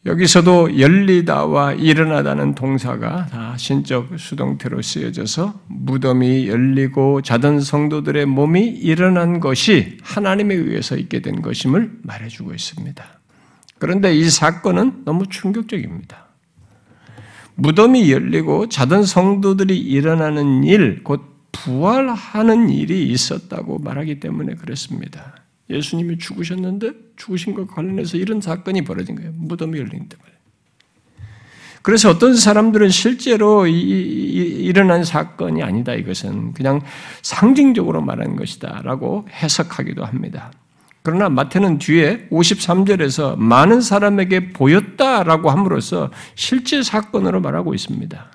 [0.07, 9.99] 여기서도 열리다와 일어나다는 동사가 다 신적 수동태로 쓰여져서 무덤이 열리고 자던 성도들의 몸이 일어난 것이
[10.03, 13.20] 하나님에 의해서 있게 된 것임을 말해주고 있습니다.
[13.81, 16.29] 그런데 이 사건은 너무 충격적입니다.
[17.57, 25.35] 무덤이 열리고 자던 성도들이 일어나는 일, 곧 부활하는 일이 있었다고 말하기 때문에 그렇습니다.
[25.69, 29.33] 예수님이 죽으셨는데 죽으신 것 관련해서 이런 사건이 벌어진 거예요.
[29.35, 30.31] 무덤이 열린 때문에.
[31.83, 35.95] 그래서 어떤 사람들은 실제로 이, 이, 일어난 사건이 아니다.
[35.95, 36.83] 이것은 그냥
[37.23, 40.53] 상징적으로 말하는 것이다 라고 해석하기도 합니다.
[41.03, 48.31] 그러나 마태는 뒤에 53절에서 많은 사람에게 보였다라고 함으로써 실제 사건으로 말하고 있습니다.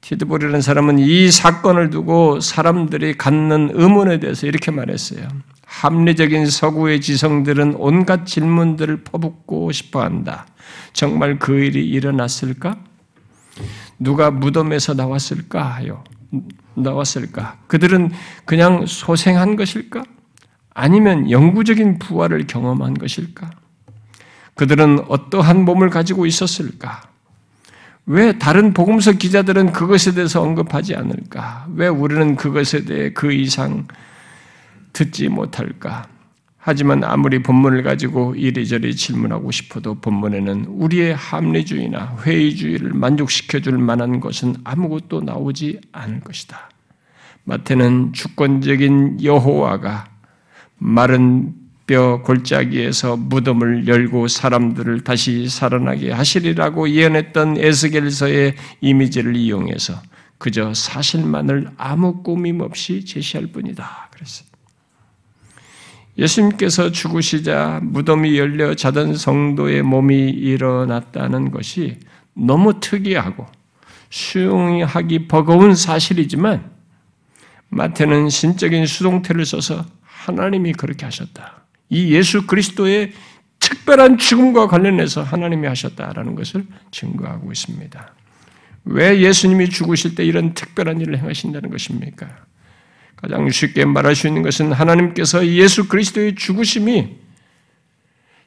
[0.00, 5.28] 티드볼이라는 사람은 이 사건을 두고 사람들이 갖는 의문에 대해서 이렇게 말했어요.
[5.66, 10.46] 합리적인 서구의 지성들은 온갖 질문들을 퍼붓고 싶어 한다.
[10.94, 12.78] 정말 그 일이 일어났을까?
[13.98, 16.02] 누가 무덤에서 나왔을까 하여
[16.74, 17.58] 나왔을까?
[17.66, 18.10] 그들은
[18.46, 20.02] 그냥 소생한 것일까?
[20.74, 23.50] 아니면 영구적인 부활을 경험한 것일까?
[24.54, 27.02] 그들은 어떠한 몸을 가지고 있었을까?
[28.06, 31.66] 왜 다른 복음서 기자들은 그것에 대해서 언급하지 않을까?
[31.74, 33.86] 왜 우리는 그것에 대해 그 이상
[34.92, 36.06] 듣지 못할까?
[36.62, 44.56] 하지만 아무리 본문을 가지고 이리저리 질문하고 싶어도 본문에는 우리의 합리주의나 회의주의를 만족시켜 줄 만한 것은
[44.64, 46.68] 아무것도 나오지 않을 것이다.
[47.44, 50.09] 마태는 주권적인 여호와가
[50.80, 51.54] 마른
[51.86, 60.00] 뼈 골짜기에서 무덤을 열고 사람들을 다시 살아나게 하시리라고 예언했던 에스겔서의 이미지를 이용해서
[60.38, 64.08] 그저 사실만을 아무 꾸밈 없이 제시할 뿐이다.
[64.12, 64.48] 그랬어요.
[66.16, 71.98] 예수님께서 죽으시자 무덤이 열려 자던 성도의 몸이 일어났다는 것이
[72.34, 73.46] 너무 특이하고
[74.10, 76.70] 수용하기 버거운 사실이지만
[77.68, 79.84] 마태는 신적인 수동태를 써서
[80.38, 81.64] 하나님이 그렇게 하셨다.
[81.88, 83.12] 이 예수 그리스도의
[83.58, 88.14] 특별한 죽음과 관련해서 하나님이 하셨다라는 것을 증거하고 있습니다.
[88.86, 92.28] 왜 예수님이 죽으실 때 이런 특별한 일을 행하신다는 것입니까?
[93.16, 97.18] 가장 쉽게 말할 수 있는 것은 하나님께서 예수 그리스도의 죽으심이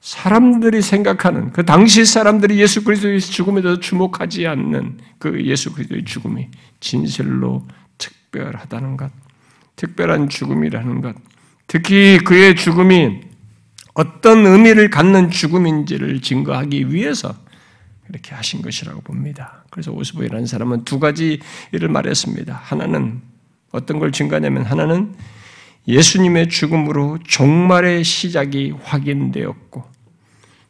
[0.01, 6.49] 사람들이 생각하는 그 당시 사람들이 예수 그리스도의 죽음에 대해서 주목하지 않는 그 예수 그리스도의 죽음이
[6.79, 7.65] 진실로
[7.99, 9.11] 특별하다는 것,
[9.75, 11.15] 특별한 죽음이라는 것,
[11.67, 13.21] 특히 그의 죽음이
[13.93, 17.35] 어떤 의미를 갖는 죽음인지를 증거하기 위해서
[18.09, 19.63] 이렇게 하신 것이라고 봅니다.
[19.69, 21.39] 그래서 오스보이라는 사람은 두 가지
[21.71, 22.53] 일을 말했습니다.
[22.53, 23.21] 하나는
[23.71, 25.15] 어떤 걸 증거하냐면 하나는
[25.87, 29.83] 예수님의 죽음으로 종말의 시작이 확인되었고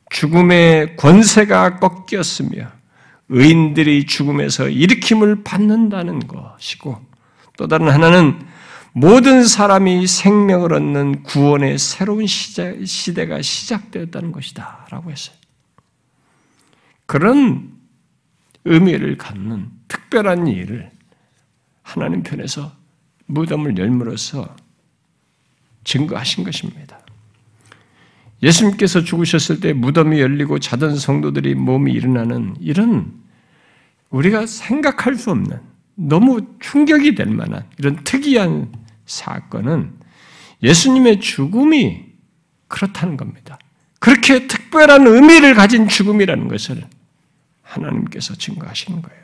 [0.09, 2.67] 죽음의 권세가 꺾였으며
[3.29, 6.99] 의인들이 죽음에서 일으킴을 받는다는 것이고
[7.57, 8.39] 또 다른 하나는
[8.93, 14.87] 모든 사람이 생명을 얻는 구원의 새로운 시대가 시작되었다는 것이다.
[14.91, 15.35] 라고 했어요.
[17.07, 17.71] 그런
[18.65, 20.91] 의미를 갖는 특별한 일을
[21.81, 22.71] 하나님 편에서
[23.25, 24.55] 무덤을 열므로써
[25.83, 26.99] 증거하신 것입니다.
[28.43, 33.13] 예수님께서 죽으셨을 때 무덤이 열리고 자던 성도들이 몸이 일어나는 이런
[34.11, 35.59] 우리가 생각할 수 없는
[35.95, 38.82] 너무 충격이 될 만한 이런 특이한
[39.13, 39.93] 사건은
[40.61, 42.05] 예수님의 죽음이
[42.67, 43.59] 그렇다는 겁니다.
[43.99, 46.83] 그렇게 특별한 의미를 가진 죽음이라는 것을
[47.61, 49.23] 하나님께서 증거하시는 거예요.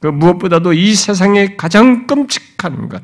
[0.00, 3.02] 그 무엇보다도 이 세상의 가장 끔찍한 것,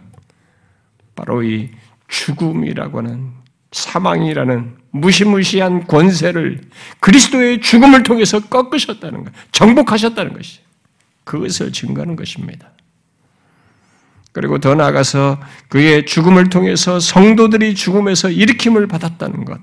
[1.14, 1.70] 바로 이
[2.08, 3.32] 죽음이라고 하는
[3.72, 6.60] 사망이라는 무시무시한 권세를
[7.00, 10.60] 그리스도의 죽음을 통해서 꺾으셨다는 것, 정복하셨다는 것이
[11.24, 12.72] 그것을 증거하는 것입니다.
[14.32, 19.60] 그리고 더 나아가서 그의 죽음을 통해서 성도들이 죽음에서 일으킴을 받았다는 것.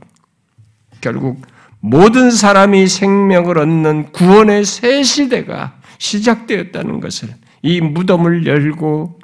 [0.99, 1.45] 결국
[1.79, 7.29] 모든 사람이 생명을 얻는 구원의 새 시대가 시작되었다는 것을
[7.61, 9.19] 이 무덤을 열고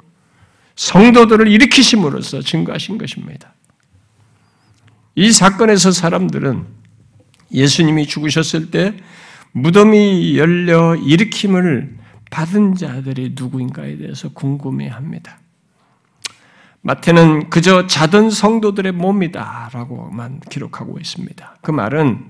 [0.76, 3.54] 성도들을 일으키심으로써 증거하신 것입니다.
[5.14, 6.64] 이 사건에서 사람들은
[7.52, 8.94] 예수님이 죽으셨을 때
[9.52, 12.03] 무덤이 열려 일으킴을
[12.34, 15.38] 받은 자들이 누구인가에 대해서 궁금해합니다.
[16.80, 21.58] 마태는 그저 자던 성도들의 몸이다라고만 기록하고 있습니다.
[21.62, 22.28] 그 말은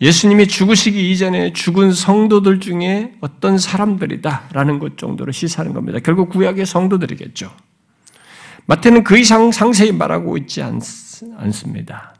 [0.00, 5.98] 예수님이 죽으시기 이전에 죽은 성도들 중에 어떤 사람들이다라는 것 정도로 시사하는 겁니다.
[5.98, 7.50] 결국 구약의 성도들이겠죠.
[8.66, 12.14] 마태는 그 이상 상세히 말하고 있지 않, 습니다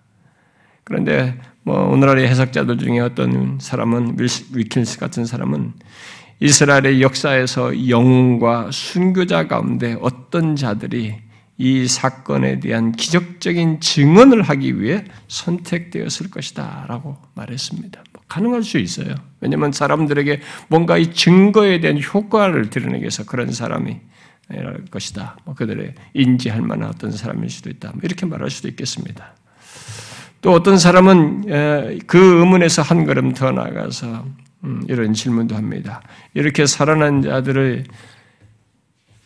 [0.83, 4.17] 그런데 뭐 오늘날의 해석자들 중에 어떤 사람은
[4.53, 5.75] 위킨스 같은 사람은
[6.41, 11.15] 이스라엘의 역사에서 영웅과 순교자 가운데 어떤 자들이
[11.59, 18.03] 이 사건에 대한 기적적인 증언을 하기 위해 선택되었을 것이다 라고 말했습니다.
[18.13, 19.15] 뭐 가능할 수 있어요.
[19.41, 24.01] 왜냐하면 사람들에게 뭔가 이 증거에 대한 효과를 드러내기 위해서 그런 사람이
[24.91, 25.37] 것이다.
[25.45, 27.91] 뭐 그들의 인지할 만한 어떤 사람일 수도 있다.
[27.93, 29.35] 뭐 이렇게 말할 수도 있겠습니다.
[30.41, 34.37] 또 어떤 사람은 그 의문에서 한 걸음 더 나가서 음,
[34.89, 36.03] 이런 질문도 합니다.
[36.35, 37.85] 이렇게 살아난 자들을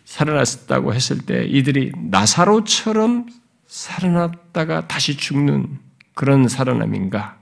[0.04, 3.26] 살아났다고 했을 때 이들이 나사로처럼
[3.66, 5.78] 살아났다가 다시 죽는
[6.14, 7.36] 그런 살아남인가?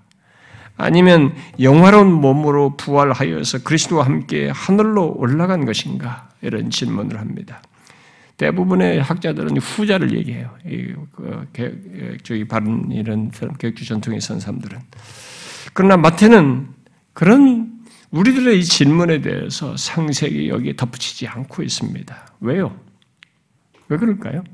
[0.76, 6.28] 아니면 영화로운 몸으로 부활하여서 그리스도와 함께 하늘로 올라간 것인가?
[6.42, 7.62] 이런 질문을 합니다.
[8.36, 10.50] 대부분의 학자들은 후자를 얘기해요.
[11.52, 14.80] 그, 저기 바른 이런 교육주 전통에 선 사람들은.
[15.72, 16.66] 그러나 마태는
[17.12, 17.63] 그런
[18.14, 22.26] 우리들의 이 질문에 대해서 상세히 여기에 덧붙이지 않고 있습니다.
[22.40, 22.78] 왜요?
[23.88, 24.44] 왜 그럴까요?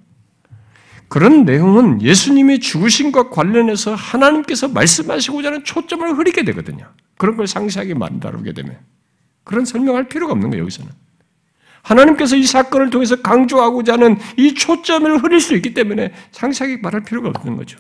[1.09, 6.87] 그런 내용은 예수님의 죽으심과 관련해서 하나님께서 말씀하시고자 하는 초점을 흐리게 되거든요.
[7.19, 8.79] 그런 걸 상세하게 다루게 되면.
[9.45, 10.91] 그런 설명할 필요가 없는 거예요, 여기서는.
[11.83, 17.29] 하나님께서 이 사건을 통해서 강조하고자 하는 이 초점을 흐릴 수 있기 때문에 상세하게 말할 필요가
[17.29, 17.79] 없는 거죠.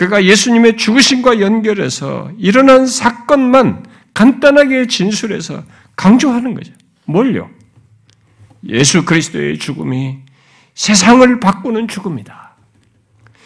[0.00, 3.84] 그가 예수님의 죽으심과 연결해서 일어난 사건만
[4.14, 5.62] 간단하게 진술해서
[5.94, 6.72] 강조하는 거죠.
[7.04, 7.50] 뭘요?
[8.64, 10.20] 예수 그리스도의 죽음이
[10.72, 12.56] 세상을 바꾸는 죽음이다.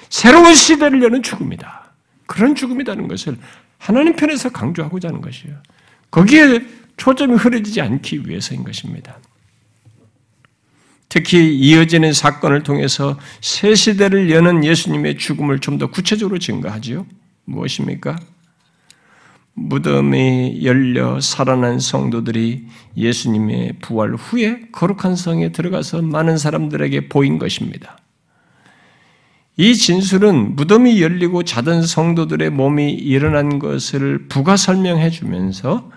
[0.09, 1.93] 새로운 시대를 여는 죽음이다.
[2.27, 3.37] 그런 죽음이라는 것을
[3.79, 5.57] 하나님 편에서 강조하고자 하는 것이에요.
[6.13, 6.65] 거기에
[6.97, 9.19] 초점이 흐려지지 않기 위해서인 것입니다.
[11.15, 17.07] 특히 이어지는 사건을 통해서 새 시대를 여는 예수님의 죽음을 좀 더 구체적으로 증거하지요.
[17.45, 18.19] 무엇입니까?
[19.55, 27.97] 무덤이 열려 살아난 성도들이 예수님의 부활 후에 거룩한 성에 들어가서 많은 사람들에게 보인 것입니다.
[29.57, 35.89] 이 진술은 무덤이 열리고 자던 성도들의 몸이 일어난 것을 부가 설명해 주면서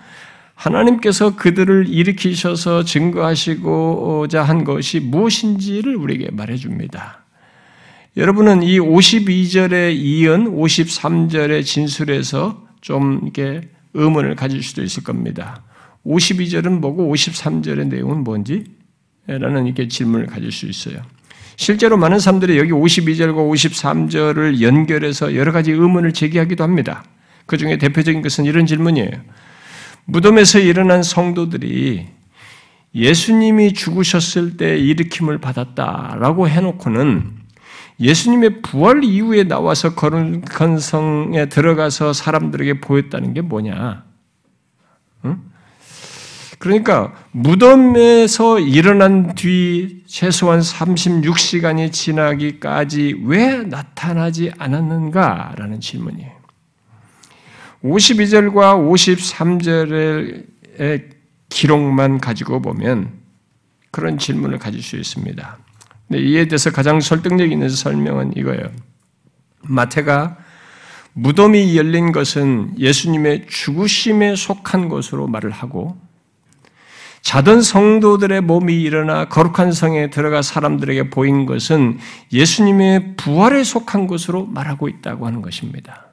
[0.58, 7.24] 하나님께서 그들을 일으키셔서 증거하시고자 한 것이 무엇인지를 우리에게 말해 줍니다.
[8.18, 15.64] 여러분은 이 52절에 이은 53절의 진술에서 좀 이렇게 의문을 가질 수도 있을 겁니다.
[16.04, 18.64] 52절은 뭐고 53절의 내용은 뭔지?
[19.28, 20.98] 라는 이렇게 질문을 가질 수 있어요.
[21.56, 27.04] 실제로 많은 사람들이 여기 52절과 53절을 연결해서 여러 가지 의문을 제기하기도 합니다.
[27.46, 29.12] 그 중에 대표적인 것은 이런 질문이에요.
[30.08, 32.08] 무덤에서 일어난 성도들이
[32.96, 37.34] 예수님이 죽으셨을 때 일으킴을 받았다라고 해놓고는
[38.00, 44.06] 예수님의 부활 이후에 나와서 거룩한 성에 들어가서 사람들에게 보였다는 게 뭐냐?
[45.26, 45.42] 응?
[46.58, 56.37] 그러니까 무덤에서 일어난 뒤 최소한 36시간이 지나기까지 왜 나타나지 않았는가라는 질문이에요.
[57.84, 58.78] 52절과
[60.78, 61.18] 53절의
[61.50, 63.12] 기록만 가지고 보면
[63.92, 65.58] 그런 질문을 가질 수 있습니다.
[66.14, 68.70] 이에 대해서 가장 설득력 있는 설명은 이거예요.
[69.64, 70.38] 마태가
[71.14, 75.98] 무덤이 열린 것은 예수님의 죽으심에 속한 것으로 말을 하고
[77.22, 81.98] 자던 성도들의 몸이 일어나 거룩한 성에 들어가 사람들에게 보인 것은
[82.32, 86.07] 예수님의 부활에 속한 것으로 말하고 있다고 하는 것입니다.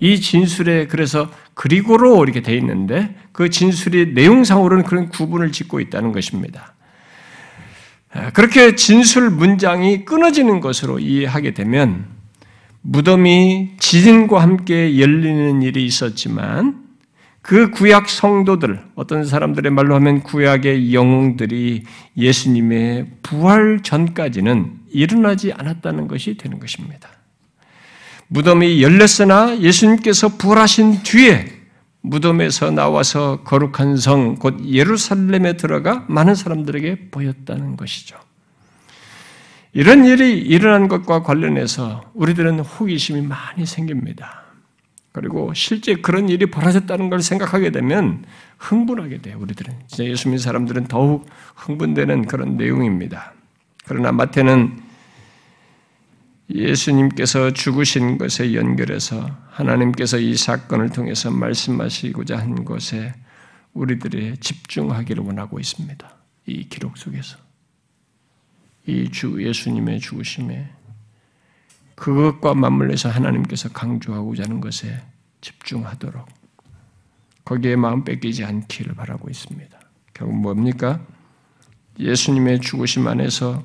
[0.00, 6.74] 이 진술에 그래서 그리고로 이렇게 돼 있는데 그 진술이 내용상으로는 그런 구분을 짓고 있다는 것입니다.
[8.32, 12.06] 그렇게 진술 문장이 끊어지는 것으로 이해하게 되면
[12.82, 16.88] 무덤이 지진과 함께 열리는 일이 있었지만
[17.42, 21.84] 그 구약 성도들, 어떤 사람들의 말로 하면 구약의 영웅들이
[22.16, 27.08] 예수님의 부활 전까지는 일어나지 않았다는 것이 되는 것입니다.
[28.28, 31.58] 무덤이 열렸으나 예수님께서 부활하신 뒤에
[32.02, 38.18] 무덤에서 나와서 거룩한 성, 곧 예루살렘에 들어가 많은 사람들에게 보였다는 것이죠.
[39.72, 44.42] 이런 일이 일어난 것과 관련해서 우리들은 호기심이 많이 생깁니다.
[45.12, 48.24] 그리고 실제 그런 일이 벌어졌다는 걸 생각하게 되면
[48.58, 49.74] 흥분하게 돼요, 우리들은.
[49.88, 53.32] 진짜 예수 믿는 사람들은 더욱 흥분되는 그런 내용입니다.
[53.86, 54.87] 그러나 마태는
[56.50, 63.14] 예수님께서 죽으신 것에 연결해서 하나님께서 이 사건을 통해서 말씀하시고자 한 것에
[63.74, 66.16] 우리들이 집중하기를 원하고 있습니다.
[66.46, 67.36] 이 기록 속에서.
[68.86, 70.70] 이 주 예수님의 죽으심에
[71.94, 75.02] 그것과 맞물려서 하나님께서 강조하고자 하는 것에
[75.42, 76.26] 집중하도록
[77.44, 79.78] 거기에 마음 뺏기지 않기를 바라고 있습니다.
[80.14, 81.04] 결국 뭡니까?
[81.98, 83.62] 예수님의 죽으심 안에서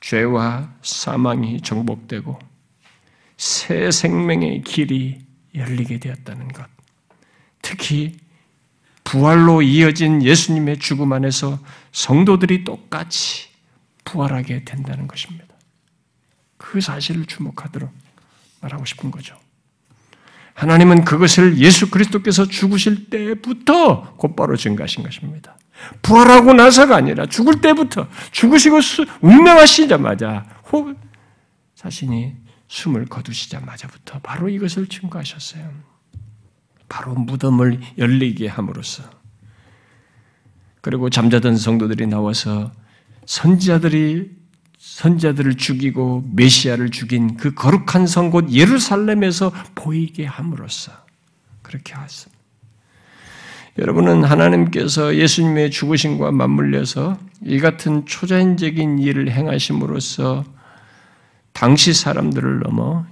[0.00, 2.38] 죄와 사망이 정복되고
[3.36, 5.20] 새 생명의 길이
[5.54, 6.66] 열리게 되었다는 것.
[7.62, 8.16] 특히
[9.04, 11.58] 부활로 이어진 예수님의 죽음 안에서
[11.92, 13.48] 성도들이 똑같이
[14.04, 15.46] 부활하게 된다는 것입니다.
[16.56, 17.90] 그 사실을 주목하도록
[18.60, 19.36] 말하고 싶은 거죠.
[20.54, 25.56] 하나님은 그것을 예수 그리스도께서 죽으실 때부터 곧바로 증가하신 것입니다.
[26.02, 28.78] 부활하고 나서가 아니라 죽을 때부터 죽으시고
[29.20, 30.96] 운명하시자마자 혹
[31.74, 32.34] 자신이
[32.68, 35.70] 숨을 거두시자마자부터 바로 이것을 증거하셨어요.
[36.88, 39.02] 바로 무덤을 열리게 함으로써
[40.80, 42.72] 그리고 잠자던 성도들이 나와서
[43.26, 44.38] 선지자들이
[44.78, 50.92] 선자들을 죽이고 메시아를 죽인 그 거룩한 성곧 예루살렘에서 보이게 함으로써
[51.62, 52.37] 그렇게 하습니다.
[53.78, 60.44] 여러분은 하나님께서 예수님의 죽으심과 맞물려서 이 같은 초자연적인 일을 행하심으로써
[61.52, 63.06] 당시 사람들을 넘어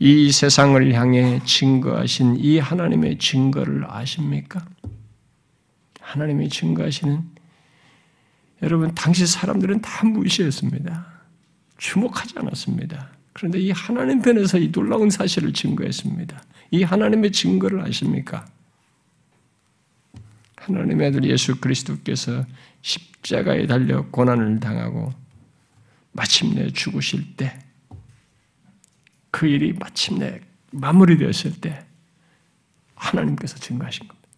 [0.00, 4.64] 이 세상을 향해 증거하신 이 하나님의 증거를 아십니까?
[6.00, 7.22] 하나님이 증거하시는
[8.64, 11.06] 여러분 당시 사람들은 다 무시했습니다.
[11.76, 13.10] 주목하지 않았습니다.
[13.32, 16.42] 그런데 이 하나님 편에서 이 놀라운 사실을 증거했습니다.
[16.72, 18.44] 이 하나님의 증거를 아십니까?
[20.68, 22.44] 하나님의 아들 예수 그리스도께서
[22.82, 25.12] 십자가에 달려 고난을 당하고
[26.12, 27.58] 마침내 죽으실 때,
[29.30, 30.40] 그 일이 마침내
[30.70, 31.84] 마무리되었을 때,
[32.94, 34.28] 하나님께서 증거하신 겁니다.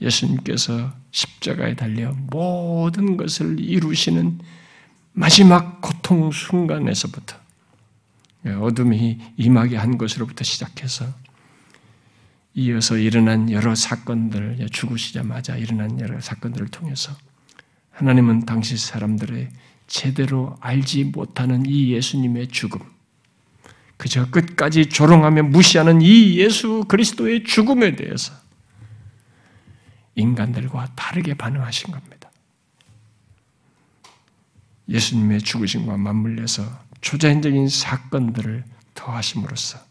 [0.00, 4.38] 예수님께서 십자가에 달려 모든 것을 이루시는
[5.12, 7.38] 마지막 고통 순간에서부터
[8.60, 11.06] 어둠이 임하게 한 것으로부터 시작해서
[12.54, 17.12] 이어서 일어난 여러 사건들, 죽으시자마자 일어난 여러 사건들을 통해서
[17.90, 19.50] 하나님은 당시 사람들의
[19.86, 22.80] 제대로 알지 못하는 이 예수님의 죽음,
[23.96, 28.32] 그저 끝까지 조롱하며 무시하는 이 예수 그리스도의 죽음에 대해서
[30.14, 32.30] 인간들과 다르게 반응하신 겁니다.
[34.88, 36.62] 예수님의 죽으심과 맞물려서
[37.00, 39.83] 초자연적인 사건들을 더하심으로써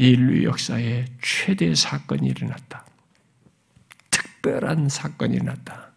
[0.00, 2.86] 인류 역사의 최대 사건이 일어났다.
[4.10, 5.90] 특별한 사건이 일어났다.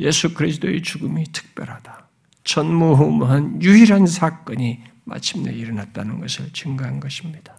[0.00, 2.08] 예수 그리스도의 죽음이 특별하다.
[2.42, 7.56] 전무후무한 유일한 사건이 마침내 일어났다는 것을 증거한 것입니다.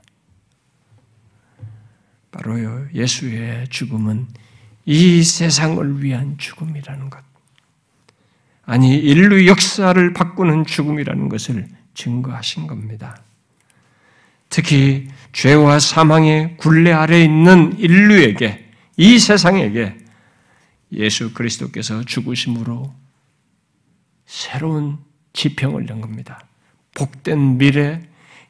[2.32, 4.28] 바로요, 예수의 죽음은
[4.84, 7.24] 이 세상을 위한 죽음이라는 것.
[8.66, 13.24] 아니, 인류 역사를 바꾸는 죽음이라는 것을 증거하신 겁니다.
[14.50, 18.66] 특히 죄와 사망의 굴레 아래 있는 인류에게,
[18.98, 19.98] 이 세상에게
[20.94, 22.94] 예수 그리스도께서 죽으심으로
[24.26, 24.98] 새로운
[25.34, 26.46] 지평을 연 겁니다.
[26.96, 28.02] 복된 미래,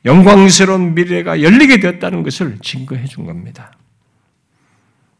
[0.06, 3.74] 영광스러운 미래가 열리게 되었다는 것을 증거해 준 겁니다.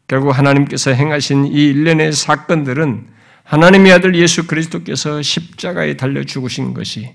[0.08, 3.06] 결국 하나님께서 행하신 이 일련의 사건들은
[3.44, 7.12] 하나님의 아들 예수 그리스도께서 십자가에 달려 죽으신 것이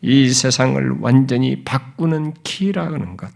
[0.00, 3.30] 이 세상을 완전히 바꾸는 키라는 것,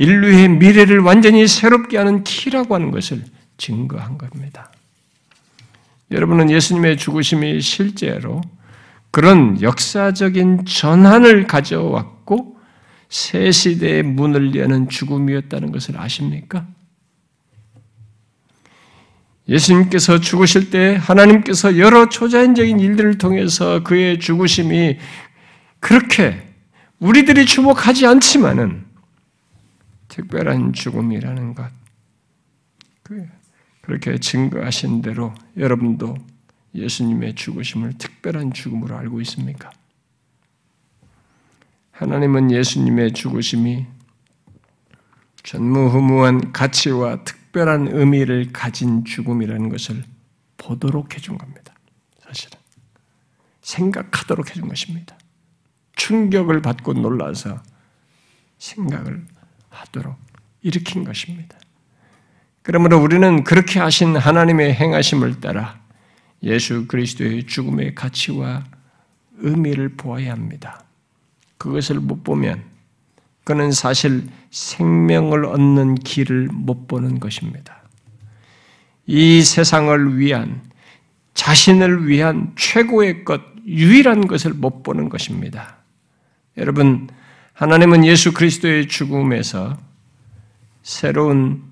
[0.00, 3.22] 인류의 미래를 완전히 새롭게 하는 키라고 하는 것을
[3.58, 4.72] 증거한 겁니다.
[6.10, 8.40] 여러분은 예수님의 죽으심이 실제로
[9.10, 12.56] 그런 역사적인 전환을 가져왔고
[13.10, 16.66] 새 시대의 문을 여는 죽음이었다는 것을 아십니까?
[19.50, 24.96] 예수님께서 죽으실 때 하나님께서 여러 초자연적인 일들을 통해서 그의 죽으심이
[25.78, 26.42] 그렇게
[27.00, 28.89] 우리들이 주목하지 않지만은
[30.10, 31.70] 특별한 죽음이라는 것.
[33.02, 33.26] 그
[33.80, 36.16] 그렇게 증거하신 대로 여러분도
[36.74, 39.70] 예수님의 죽으심을 특별한 죽음으로 알고 있습니까?
[41.92, 43.86] 하나님은 예수님의 죽으심이
[45.42, 50.04] 전무후무한 가치와 특별한 의미를 가진 죽음이라는 것을
[50.56, 51.74] 보도록 해준 겁니다.
[52.20, 52.58] 사실은.
[53.62, 55.16] 생각하도록 해준 것입니다.
[55.96, 57.62] 충격을 받고 놀라서
[58.58, 59.26] 생각을
[59.70, 60.16] 하도록
[60.62, 61.56] 일으킨 것입니다.
[62.62, 65.80] 그러므로 우리는 그렇게 하신 하나님의 행하심을 따라
[66.42, 68.64] 예수 그리스도의 죽음의 가치와
[69.38, 70.84] 의미를 보아야 합니다.
[71.58, 72.62] 그것을 못 보면
[73.44, 77.82] 그는 사실 생명을 얻는 길을 못 보는 것입니다.
[79.06, 80.62] 이 세상을 위한
[81.34, 85.76] 자신을 위한 최고의 것, 유일한 것을 못 보는 것입니다.
[86.56, 87.08] 여러분,
[87.60, 89.76] 하나님은 예수 그리스도의 죽음에서
[90.82, 91.62] 새로운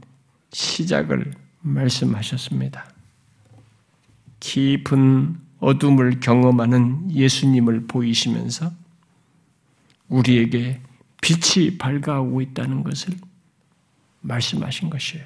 [0.52, 1.32] 시작을
[1.62, 2.92] 말씀하셨습니다.
[4.38, 8.70] 깊은 어둠을 경험하는 예수님을 보이시면서
[10.10, 10.82] 우리에게
[11.22, 13.14] 빛이 밝아오고 있다는 것을
[14.20, 15.24] 말씀하신 것이에요.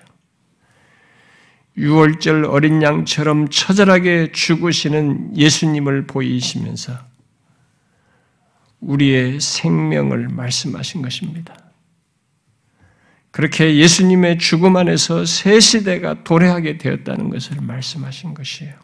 [1.77, 7.12] 6월절 어린 양처럼 처절하게 죽으시는 예수님을 보이시면서
[8.83, 11.57] 우리의 생명을 말씀하신 것입니다.
[13.31, 18.75] 그렇게 예수님의 죽음 안에서 새 시대가 도래하게 되었다는 것을 말씀하신 것이에요.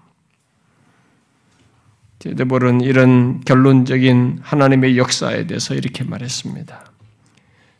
[2.19, 6.93] 데드볼은 이런 결론적인 하나님의 역사에 대해서 이렇게 말했습니다.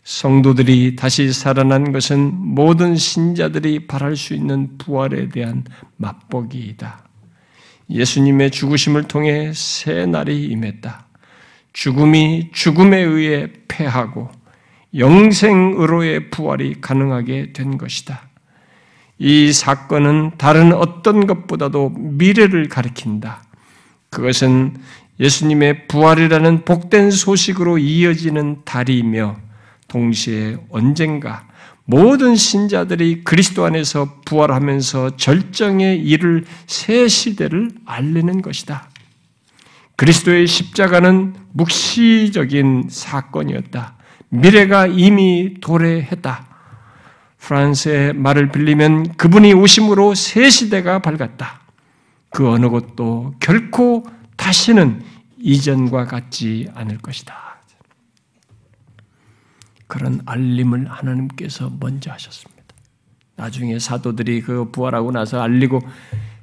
[0.05, 5.65] 성도들이 다시 살아난 것은 모든 신자들이 바랄 수 있는 부활에 대한
[5.97, 7.05] 맛보기이다.
[7.91, 11.08] 예수님의 죽으심을 통해 새 날이 임했다.
[11.79, 14.29] 죽음이 죽음에 의해 패하고
[14.97, 18.29] 영생으로의 부활이 가능하게 된 것이다.
[19.19, 23.45] 이 사건은 다른 어떤 것보다도 미래를 가리킨다.
[24.11, 24.77] 그것은
[25.21, 29.37] 예수님의 부활이라는 복된 소식으로 이어지는 달이며
[29.87, 31.47] 동시에 언젠가
[31.85, 38.91] 모든 신자들이 그리스도 안에서 부활하면서 절정에 이를 새 시대를 알리는 것이다.
[39.99, 43.97] 그리스도의 십자가는 묵시적인 사건이었다.
[44.29, 46.47] 미래가 이미 도래했다.
[47.39, 51.63] 프랑스의 말을 빌리면 그분이 오심으로 새 시대가 밝았다.
[52.31, 54.05] 그 어느 것도 결코
[54.37, 55.03] 다시는
[55.39, 57.59] 이전과 같지 않을 것이다.
[59.89, 62.63] 그런 알림을 하나님께서 먼저 하셨습니다.
[63.35, 65.81] 나중에 사도들이 그 부활하고 나서 알리고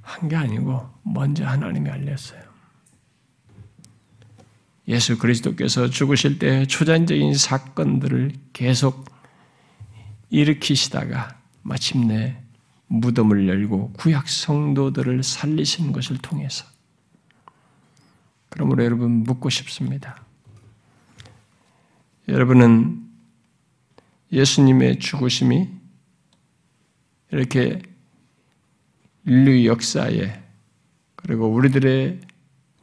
[0.01, 2.44] 한 게 아니고 먼저 하나님이 알렸어요.
[4.88, 9.05] 예수 그리스도께서 죽으실 때 초전적인 사건들을 계속
[10.29, 12.41] 일으키시다가 마침내
[12.88, 16.65] 무덤을 열고 구약 성도들을 살리신 것을 통해서
[18.49, 20.23] 그러므로 여러분 묻고 싶습니다.
[22.27, 23.03] 여러분은
[24.31, 25.69] 예수님의 죽으심이
[27.31, 27.81] 이렇게
[29.25, 30.41] 인류 역사에
[31.15, 32.21] 그리고 우리들의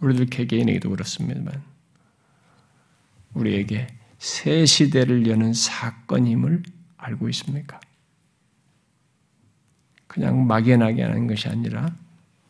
[0.01, 1.72] 우리들 개개인에게도 그렇습니다만
[3.35, 3.87] 우리에게
[4.19, 6.63] 새 시대를 여는 사건임을
[6.97, 7.81] 알고 있습니까?
[10.07, 11.95] 그냥 막연하게 하는 것이 아니라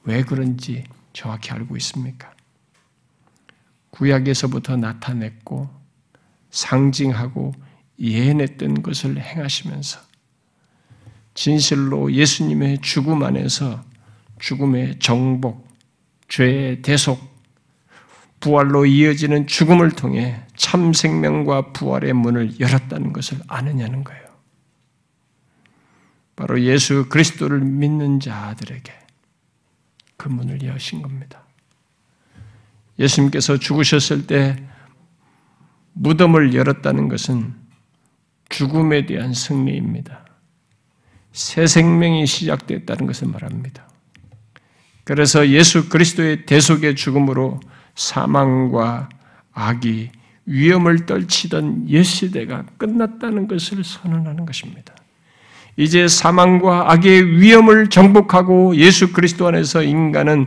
[0.05, 2.35] 왜 그런지 정확히 알고 있습니까?
[3.91, 5.71] 구약에서부터 나타냈고
[6.51, 7.53] 상징하고
[8.01, 10.01] 예언했던 것을 행하시면서
[11.35, 13.83] 진실로 예수님의 죽음 안에서
[14.41, 15.69] 죽음의 정복,
[16.29, 17.32] 죄의 대속,
[18.43, 24.21] 부활로 이어지는 죽음을 통해 참 생명과 부활의 문을 열었다는 것을 아느냐는 거예요.
[26.35, 28.93] 바로 예수 그리스도를 믿는 자들에게
[30.17, 31.45] 그 문을 여신 겁니다.
[32.99, 34.57] 예수님께서 죽으셨을 때
[35.93, 37.55] 무덤을 열었다는 것은
[38.49, 40.27] 죽음에 대한 승리입니다.
[41.31, 43.89] 새 생명이 시작됐다는 것을 말합니다.
[45.05, 47.61] 그래서 예수 그리스도의 대속의 죽음으로
[47.95, 49.09] 사망과
[49.53, 50.11] 악이
[50.47, 54.95] 위험을 떨치던 옛 시대가 끝났다는 것을 선언하는 것입니다.
[55.77, 60.47] 이제 사망과 악의 위험을 정복하고 예수 그리스도 안에서 인간은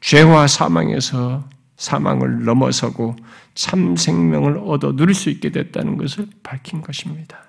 [0.00, 3.16] 죄와 사망에서 사망을 넘어서고
[3.54, 7.44] 참 생명을 얻어 누릴 수 있게 됐다는 것을 밝힌 것입니다.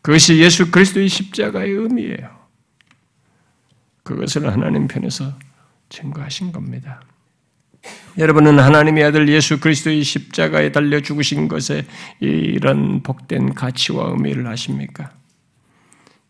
[0.00, 2.42] 그것이 예수 그리스도의 십자가의 의미예요.
[4.02, 5.32] 그것을 하나님 편에서
[5.90, 7.02] 증거하신 겁니다.
[8.18, 11.86] 여러분은 하나님의 아들 예수 그리스도의 십자가에 달려 죽으신 것에
[12.20, 15.10] 이런 복된 가치와 의미를 아십니까?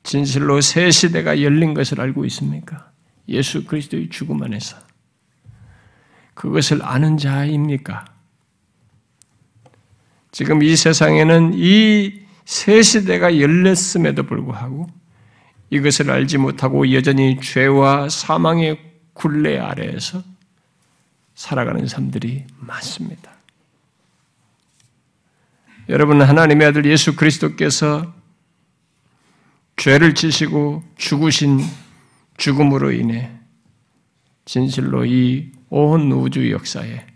[0.02, 2.90] 진실로 새 시대가 열린 것을 알고 있습니까?
[3.28, 4.76] 예수 그리스도의 죽음 안에서.
[6.34, 8.04] 그것을 아는 자입니까?
[10.30, 14.86] 지금 이 세상에는 이 새 시대가 열렸음에도 불구하고
[15.70, 18.78] 이것을 알지 못하고 여전히 죄와 사망의
[19.14, 20.22] 굴레 아래에서
[21.34, 23.32] 살아가는 사람들이 많습니다.
[25.88, 28.14] 여러분 하나님의 아들 예수 그리스도께서
[29.76, 31.60] 죄를 지시고 죽으신
[32.36, 33.30] 죽음으로 인해
[34.44, 37.06] 진실로 이 온 우주 역사에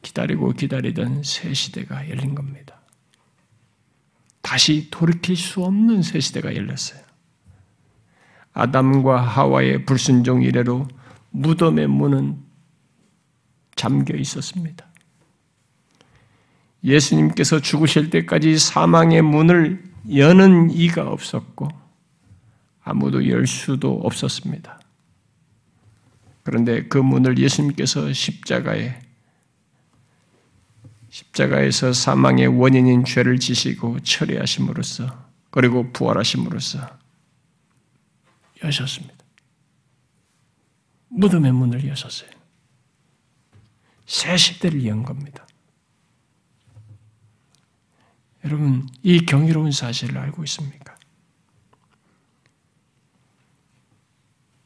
[0.00, 2.80] 기다리고 기다리던 새 시대가 열린 겁니다.
[4.40, 7.02] 다시 돌이킬 수 없는 새 시대가 열렸어요.
[8.54, 10.88] 아담과 하와의 불순종 이래로
[11.32, 12.42] 무덤의 문은
[13.80, 14.86] 잠겨 있었습니다.
[16.84, 19.82] 예수님께서 죽으실 때까지 사망의 문을
[20.14, 21.66] 여는 이가 없었고
[22.82, 24.80] 아무도 열 수도 없었습니다.
[26.42, 29.00] 그런데 그 문을 예수님께서 십자가에
[31.08, 36.86] 십자가에서 사망의 원인인 죄를 지시고 처리하심으로써 그리고 부활하심으로써
[38.62, 39.16] 여셨습니다.
[41.08, 42.39] 무덤의 문을 여셨어요.
[44.10, 45.46] 새 시대를 연 겁니다.
[48.44, 50.96] 여러분, 이 경이로운 사실을 알고 있습니까?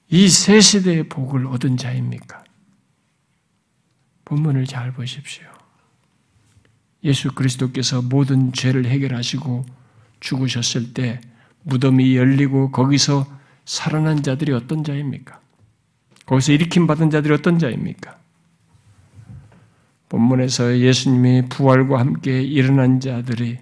[0.08, 2.42] 이 새 시대의 복을 얻은 자입니까?
[4.24, 5.44] 본문을 잘 보십시오.
[7.02, 9.66] 예수 그리스도께서 모든 죄를 해결하시고
[10.20, 11.20] 죽으셨을 때
[11.64, 13.26] 무덤이 열리고 거기서
[13.66, 15.38] 살아난 자들이 어떤 자입니까?
[16.24, 18.23] 거기서 일으킴 받은 자들이 어떤 자입니까?
[20.14, 23.58] 본문에서 예수님의 부활과 함께 일어난 자들이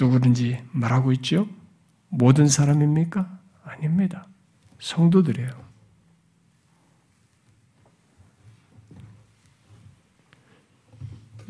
[0.00, 1.46] 누구든지 말하고 있죠?
[2.08, 3.38] 모든 사람입니까?
[3.62, 4.26] 아닙니다.
[4.80, 5.50] 성도들이에요.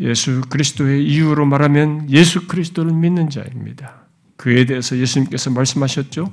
[0.00, 4.06] 예수 그리스도의 이유로 말하면 예수 그리스도를 믿는 자입니다.
[4.36, 6.32] 그에 대해서 예수님께서 말씀하셨죠?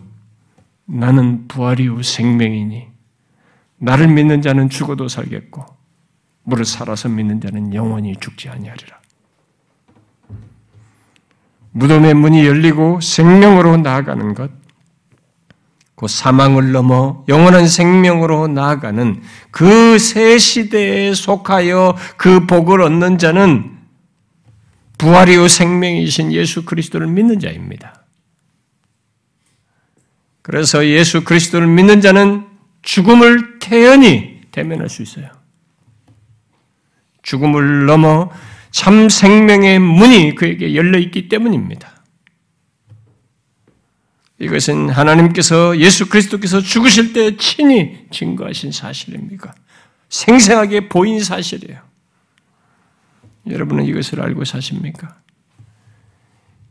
[0.86, 2.88] 나는 부활이요 생명이니
[3.78, 5.79] 나를 믿는 자는 죽어도 살겠고
[6.50, 9.00] 무릇 살아서 믿는 자는 영원히 죽지 아니하리라.
[11.72, 14.52] 무덤의 문이 열리고 생명으로 나아가는 것,
[15.96, 19.22] 그 사망을 넘어 영원한 생명으로 나아가는
[19.52, 23.78] 그 새 시대에 속하여 그 복을 얻는 자는
[24.98, 28.06] 부활이요 생명이신 예수 그리스도를 믿는 자입니다.
[30.42, 32.48] 그래서 예수 그리스도를 믿는 자는
[32.82, 35.39] 죽음을 태연히 대면할 수 있어요.
[37.30, 38.32] 죽음을 넘어
[38.72, 42.02] 참 생명의 문이 그에게 열려 있기 때문입니다.
[44.40, 49.54] 이것은 하나님께서 예수 그리스도께서 죽으실 때 친히 증거하신 사실입니까?
[50.10, 51.80] 생생하게 보인 사실이에요.
[53.48, 55.20] 여러분은 이것을 알고 사십니까?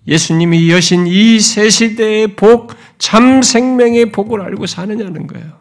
[0.08, 5.56] 예수님이 여신 이새 시대의 복, 참 생명의 복을 알고 사느냐는 거예요.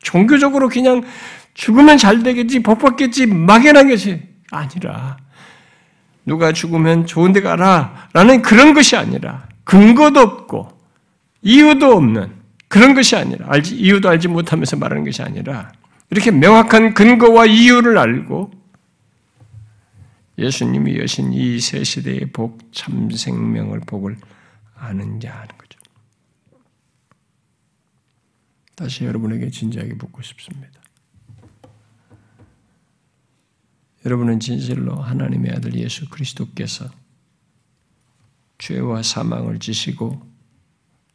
[0.00, 1.04] 종교적으로 그냥
[1.56, 3.26] 죽으면 잘 되겠지, 복 받겠지,
[3.88, 5.16] 것이 아니라
[6.26, 10.78] 누가 죽으면 좋은 데 가라 라는 그런 것이 아니라 근거도 없고
[11.40, 12.30] 이유도 없는
[12.68, 15.72] 그런 것이 아니라 알지 이유도 알지 못하면서 말하는 것이 아니라
[16.10, 18.50] 이렇게 명확한 근거와 이유를 알고
[20.38, 24.18] 예수님이 여신 이새 시대의 복, 참 생명을 복을
[24.76, 25.78] 아는 자 하는 거죠.
[28.74, 30.85] 다시 여러분에게 진지하게 묻고 싶습니다.
[34.06, 36.88] 여러분은 진실로 하나님의 아들 예수 그리스도께서
[38.58, 40.24] 죄와 사망을 지시고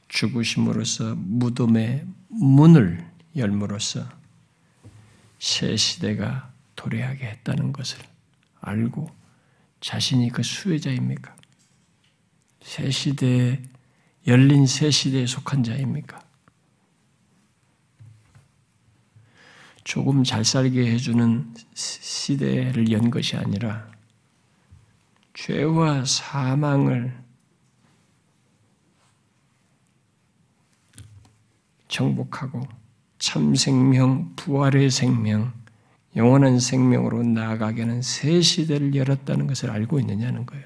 [0.09, 4.05] 죽으심으로써 무덤의 문을 열므로써
[5.39, 7.99] 새 시대가 도래하게 했다는 것을
[8.59, 9.09] 알고
[9.79, 11.33] 자신이 그 수혜자입니까?
[12.61, 13.61] 새 시대에
[14.27, 16.21] 열린 새 시대에 속한 자입니까?
[19.85, 21.53] 조금 잘 살게 해주는
[22.01, 23.89] 시대를 연 것이 아니라
[25.33, 27.19] 죄와 사망을
[31.87, 32.67] 정복하고
[33.19, 35.53] 참 생명, 부활의 생명,
[36.15, 40.65] 영원한 생명으로 나아가게 하는 새 시대를 열었다는 것을 알고 있느냐는 거예요.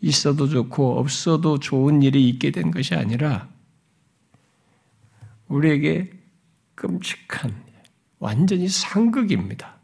[0.00, 3.48] 있어도 좋고 없어도 좋은 일이 있게 된 것이 아니라
[5.48, 6.12] 우리에게
[6.74, 7.65] 끔찍한
[8.26, 9.76] 완전히 상극입니다.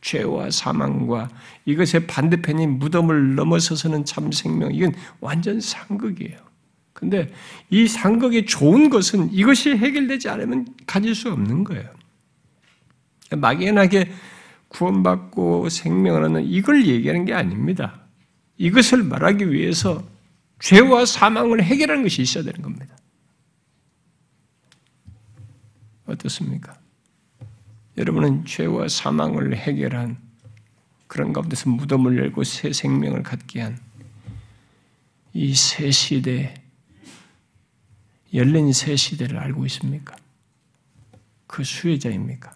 [0.00, 1.28] 죄와 사망과
[1.66, 6.38] 이것의 반대편인 무덤을 넘어서서는 참 생명 이건 완전 상극이에요.
[6.94, 7.30] 근데
[7.68, 11.90] 이 상극의 좋은 것은 이것이 해결되지 않으면 가질 수 없는 거예요.
[13.36, 14.10] 막연하게
[14.68, 18.00] 구원받고 생명을 얻는 이걸 얘기하는 게 아닙니다.
[18.56, 20.02] 이것을 말하기 위해서
[20.60, 22.96] 죄와 사망을 해결하는 것이 있어야 되는 겁니다.
[26.06, 26.79] 어떻습니까?
[28.00, 30.18] 여러분은 죄와 사망을 해결한
[31.06, 33.90] 그런 가운데서 무덤을 열고 새 생명을 갖게 한
[35.32, 36.54] 이 새 시대,
[38.34, 40.16] 열린 새 시대를 알고 있습니까?
[41.46, 42.52] 그 수혜자입니까?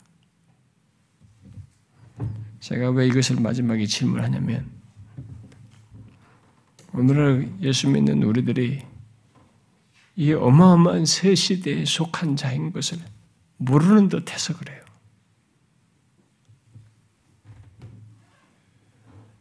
[2.61, 4.71] 제가 왜 이것을 마지막에 질문하냐면
[6.93, 8.83] 오늘날 예수 믿는 우리들이
[10.17, 12.99] 이 어마어마한 새 시대에 속한 자인 것을
[13.59, 14.84] 모르는 듯 해서 그래요.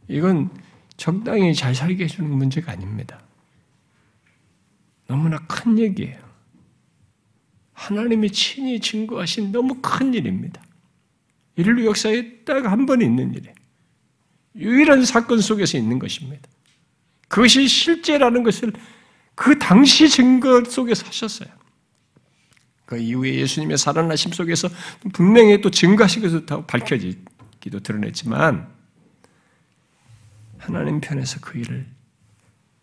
[0.08, 0.50] 이건
[0.96, 3.20] 적당히 잘 살게 해주는 문제가 아닙니다.
[5.06, 6.22] 너무나 큰 얘기예요.
[7.72, 10.62] 하나님이 친히 증거하신 너무 큰 일입니다.
[11.56, 13.54] 인류 역사에 딱 한 번 있는 일이에요.
[14.56, 16.48] 유일한 사건 속에서 있는 것입니다.
[17.28, 18.72] 그것이 실제라는 것을
[19.34, 21.48] 그 당시 증거 속에서 하셨어요.
[22.86, 24.68] 그 이후에 예수님의 살아나심 속에서
[25.12, 28.68] 분명히 또 증거하신 것을 다 밝혀지기도 드러냈지만
[30.64, 31.86] 하나님 편에서 그 일을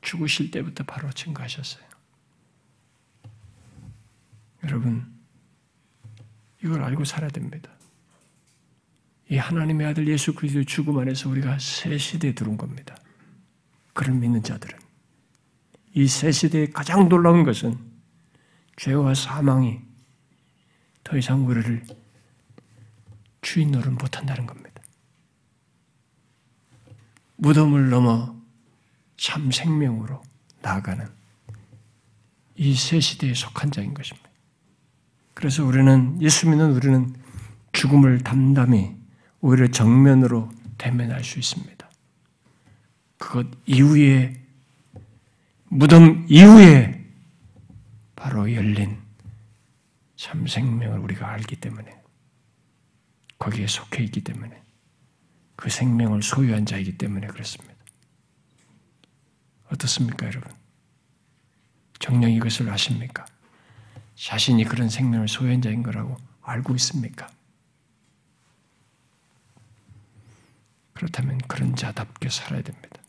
[0.02, 1.84] 죽으실 때부터 바로 증거하셨어요.
[4.66, 5.12] 여러분,
[6.64, 7.72] 이걸 알고 살아야 됩니다.
[9.30, 12.96] 이 하나님의 아들 예수 그리스도의 죽음 안에서 우리가 새 시대에 들어온 겁니다.
[13.94, 14.78] 그를 믿는 자들은
[15.96, 17.78] 이 새 시대의 가장 놀라운 것은
[18.78, 19.82] 죄와 사망이
[21.04, 21.84] 더 이상 우리를
[23.42, 24.71] 주인 노릇 못한다는 겁니다.
[27.42, 28.36] 무덤을 넘어
[29.18, 30.22] 참 생명으로
[30.62, 31.08] 나아가는
[32.56, 34.30] 이새 시대에 속한 자인 것입니다.
[35.34, 37.16] 그래서 우리는 예수 믿는 우리는
[37.72, 38.96] 죽음을 담담히
[39.40, 41.90] 오히려 정면으로 대면할 수 있습니다.
[43.18, 44.40] 그것 이후에
[45.68, 47.04] 무덤 이후에
[48.16, 49.00] 바로 열린
[50.16, 52.00] 참 생명을 우리가 알기 때문에
[53.40, 54.61] 거기에 속해 있기 때문에
[55.62, 57.76] 그 생명을 소유한 자이기 때문에 그렇습니다.
[59.72, 60.52] 어떻습니까, 여러분?
[62.00, 63.28] 정녕 이것을 아십니까?
[64.16, 67.30] 자신이 그런 생명을 소유한 자인 거라고 알고 있습니까?
[70.94, 73.00] 그렇다면 그런 자답게 살아야 됩니다.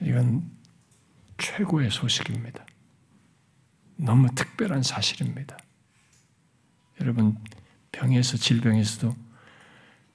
[0.00, 0.50] 이건
[1.36, 2.64] 최고의 소식입니다.
[3.96, 5.58] 너무 특별한 사실입니다.
[7.02, 7.36] 여러분,
[7.94, 9.16] 병에서, 질병에서도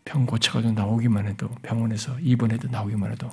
[0.04, 3.32] 병 고쳐가지고 나오기만 해도 병원에서 입원해도 나오기만 해도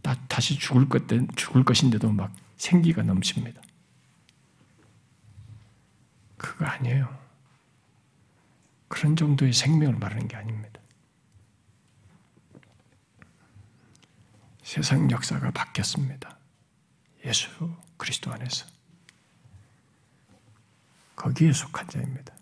[0.00, 1.02] 다, 다시 죽을 것
[1.36, 3.60] 죽을 것인데도 막 생기가 넘칩니다.
[6.36, 7.16] 그거 아니에요.
[8.88, 10.80] 그런 정도의 생명을 말하는 게 아닙니다.
[14.62, 16.38] 세상 역사가 바뀌었습니다.
[17.24, 18.66] 예수 그리스도 안에서.
[21.16, 22.35] 거기에 속한 자입니다.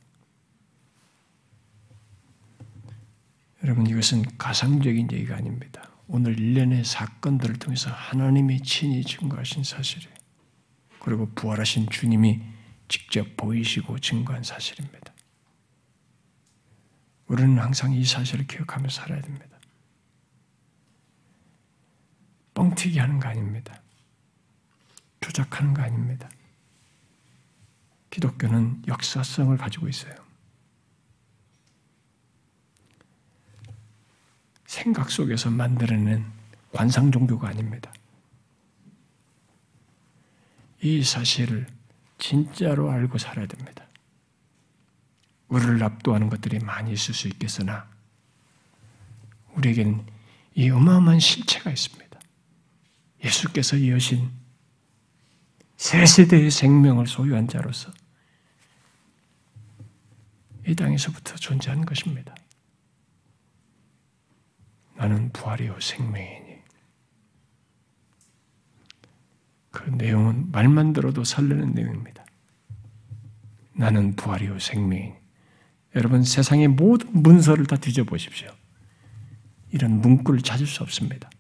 [3.65, 5.91] 여러분 이것은 가상적인 얘기가 아닙니다.
[6.07, 10.15] 오늘 일련의 사건들을 통해서 하나님이 친히 증거하신 사실이에요.
[11.01, 12.43] 그리고 부활하신 주님이
[12.89, 15.15] 직접 보이시고 증거한 사실입니다.
[17.27, 19.59] 우리는 항상 이 사실을 기억하며 살아야 됩니다.
[22.53, 23.81] 뻥튀기 하는 거 아닙니다.
[25.23, 26.29] 조작하는 거 아닙니다.
[28.11, 30.24] 기독교는 역사성을 가지고 있어요.
[34.75, 36.27] 생각 속에서 만들어낸
[36.73, 37.93] 관상 종교가 아닙니다.
[40.83, 41.69] 이 사실을
[42.19, 43.87] 진짜로 알고 살아야 됩니다.
[45.47, 47.89] 우리를 압도하는 것들이 많이 있을 수 있겠으나
[49.55, 50.05] 우리에게는
[50.57, 52.19] 이 어마어마한 실체가 있습니다.
[53.25, 54.29] 예수께서 여신
[55.77, 57.93] 새 세대의 생명을 소유한 자로서
[60.67, 62.35] 이 땅에서부터 존재하는 것입니다.
[64.97, 66.55] 나는 부활이요 생명이니.
[69.71, 72.25] 그 내용은 말만 들어도 설레는 내용입니다.
[73.73, 75.15] 나는 부활이요 생명이니.
[75.97, 78.49] 여러분 세상의 모든 문서를 다 뒤져보십시오.
[79.71, 81.31] 이런 문구를 찾을 수 없습니다.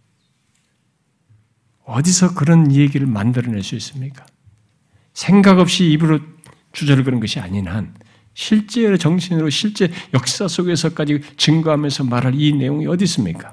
[1.85, 4.27] 어디서 그런 얘기를 만들어낼 수 있습니까?
[5.13, 6.21] 생각 없이 입으로
[6.73, 7.95] 주저를 그런 것이 아닌 한
[8.35, 13.51] 실제 정신으로 실제 역사 속에서까지 증거하면서 말할 이 내용이 어디 있습니까?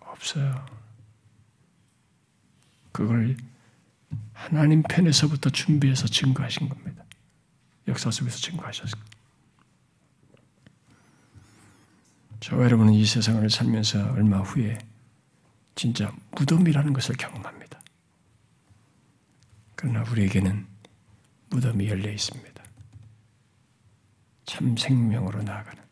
[0.00, 0.64] 없어요.
[2.92, 3.36] 그걸
[4.32, 7.04] 하나님 편에서부터 준비해서 증거하신 겁니다.
[7.88, 8.98] 역사 속에서 증거하셨을
[12.40, 14.78] 저와 여러분은 이 세상을 살면서 얼마 후에
[15.74, 17.80] 진짜 무덤이라는 것을 경험합니다.
[19.74, 20.66] 그러나 우리에게는
[21.50, 22.55] 무덤이 열려 있습니다.
[24.46, 25.82] 참 생명으로 나아가는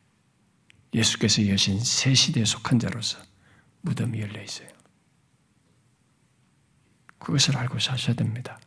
[0.95, 3.19] 예수께서 여신 새 시대에 속한 자로서
[3.83, 4.69] 무덤이 열려 있어요.
[7.19, 8.61] 그것을 알고 사셔야 됩니다.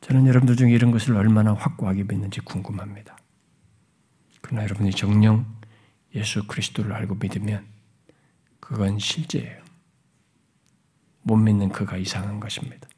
[0.00, 3.16] 저는 여러분들 중에 이런 것을 얼마나 확고하게 믿는지 궁금합니다.
[4.40, 5.46] 그러나 여러분이 정령
[6.14, 7.64] 예수 그리스도를 알고 믿으면
[8.58, 9.62] 그건 실제예요.
[11.22, 12.88] 못 믿는 그가 이상한 것입니다.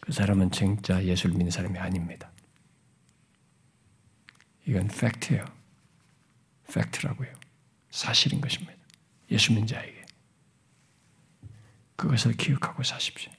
[0.00, 2.30] 그 사람은 진짜 예수를 믿는 사람이 아닙니다.
[4.68, 5.46] 이건 팩트예요.
[6.70, 7.32] 팩트라고요.
[7.90, 8.74] 사실인 것입니다.
[9.30, 10.04] 예수 믿는 자에게.
[11.96, 13.32] 그것을 기억하고 사십시오.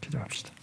[0.00, 0.61] 기도합시다.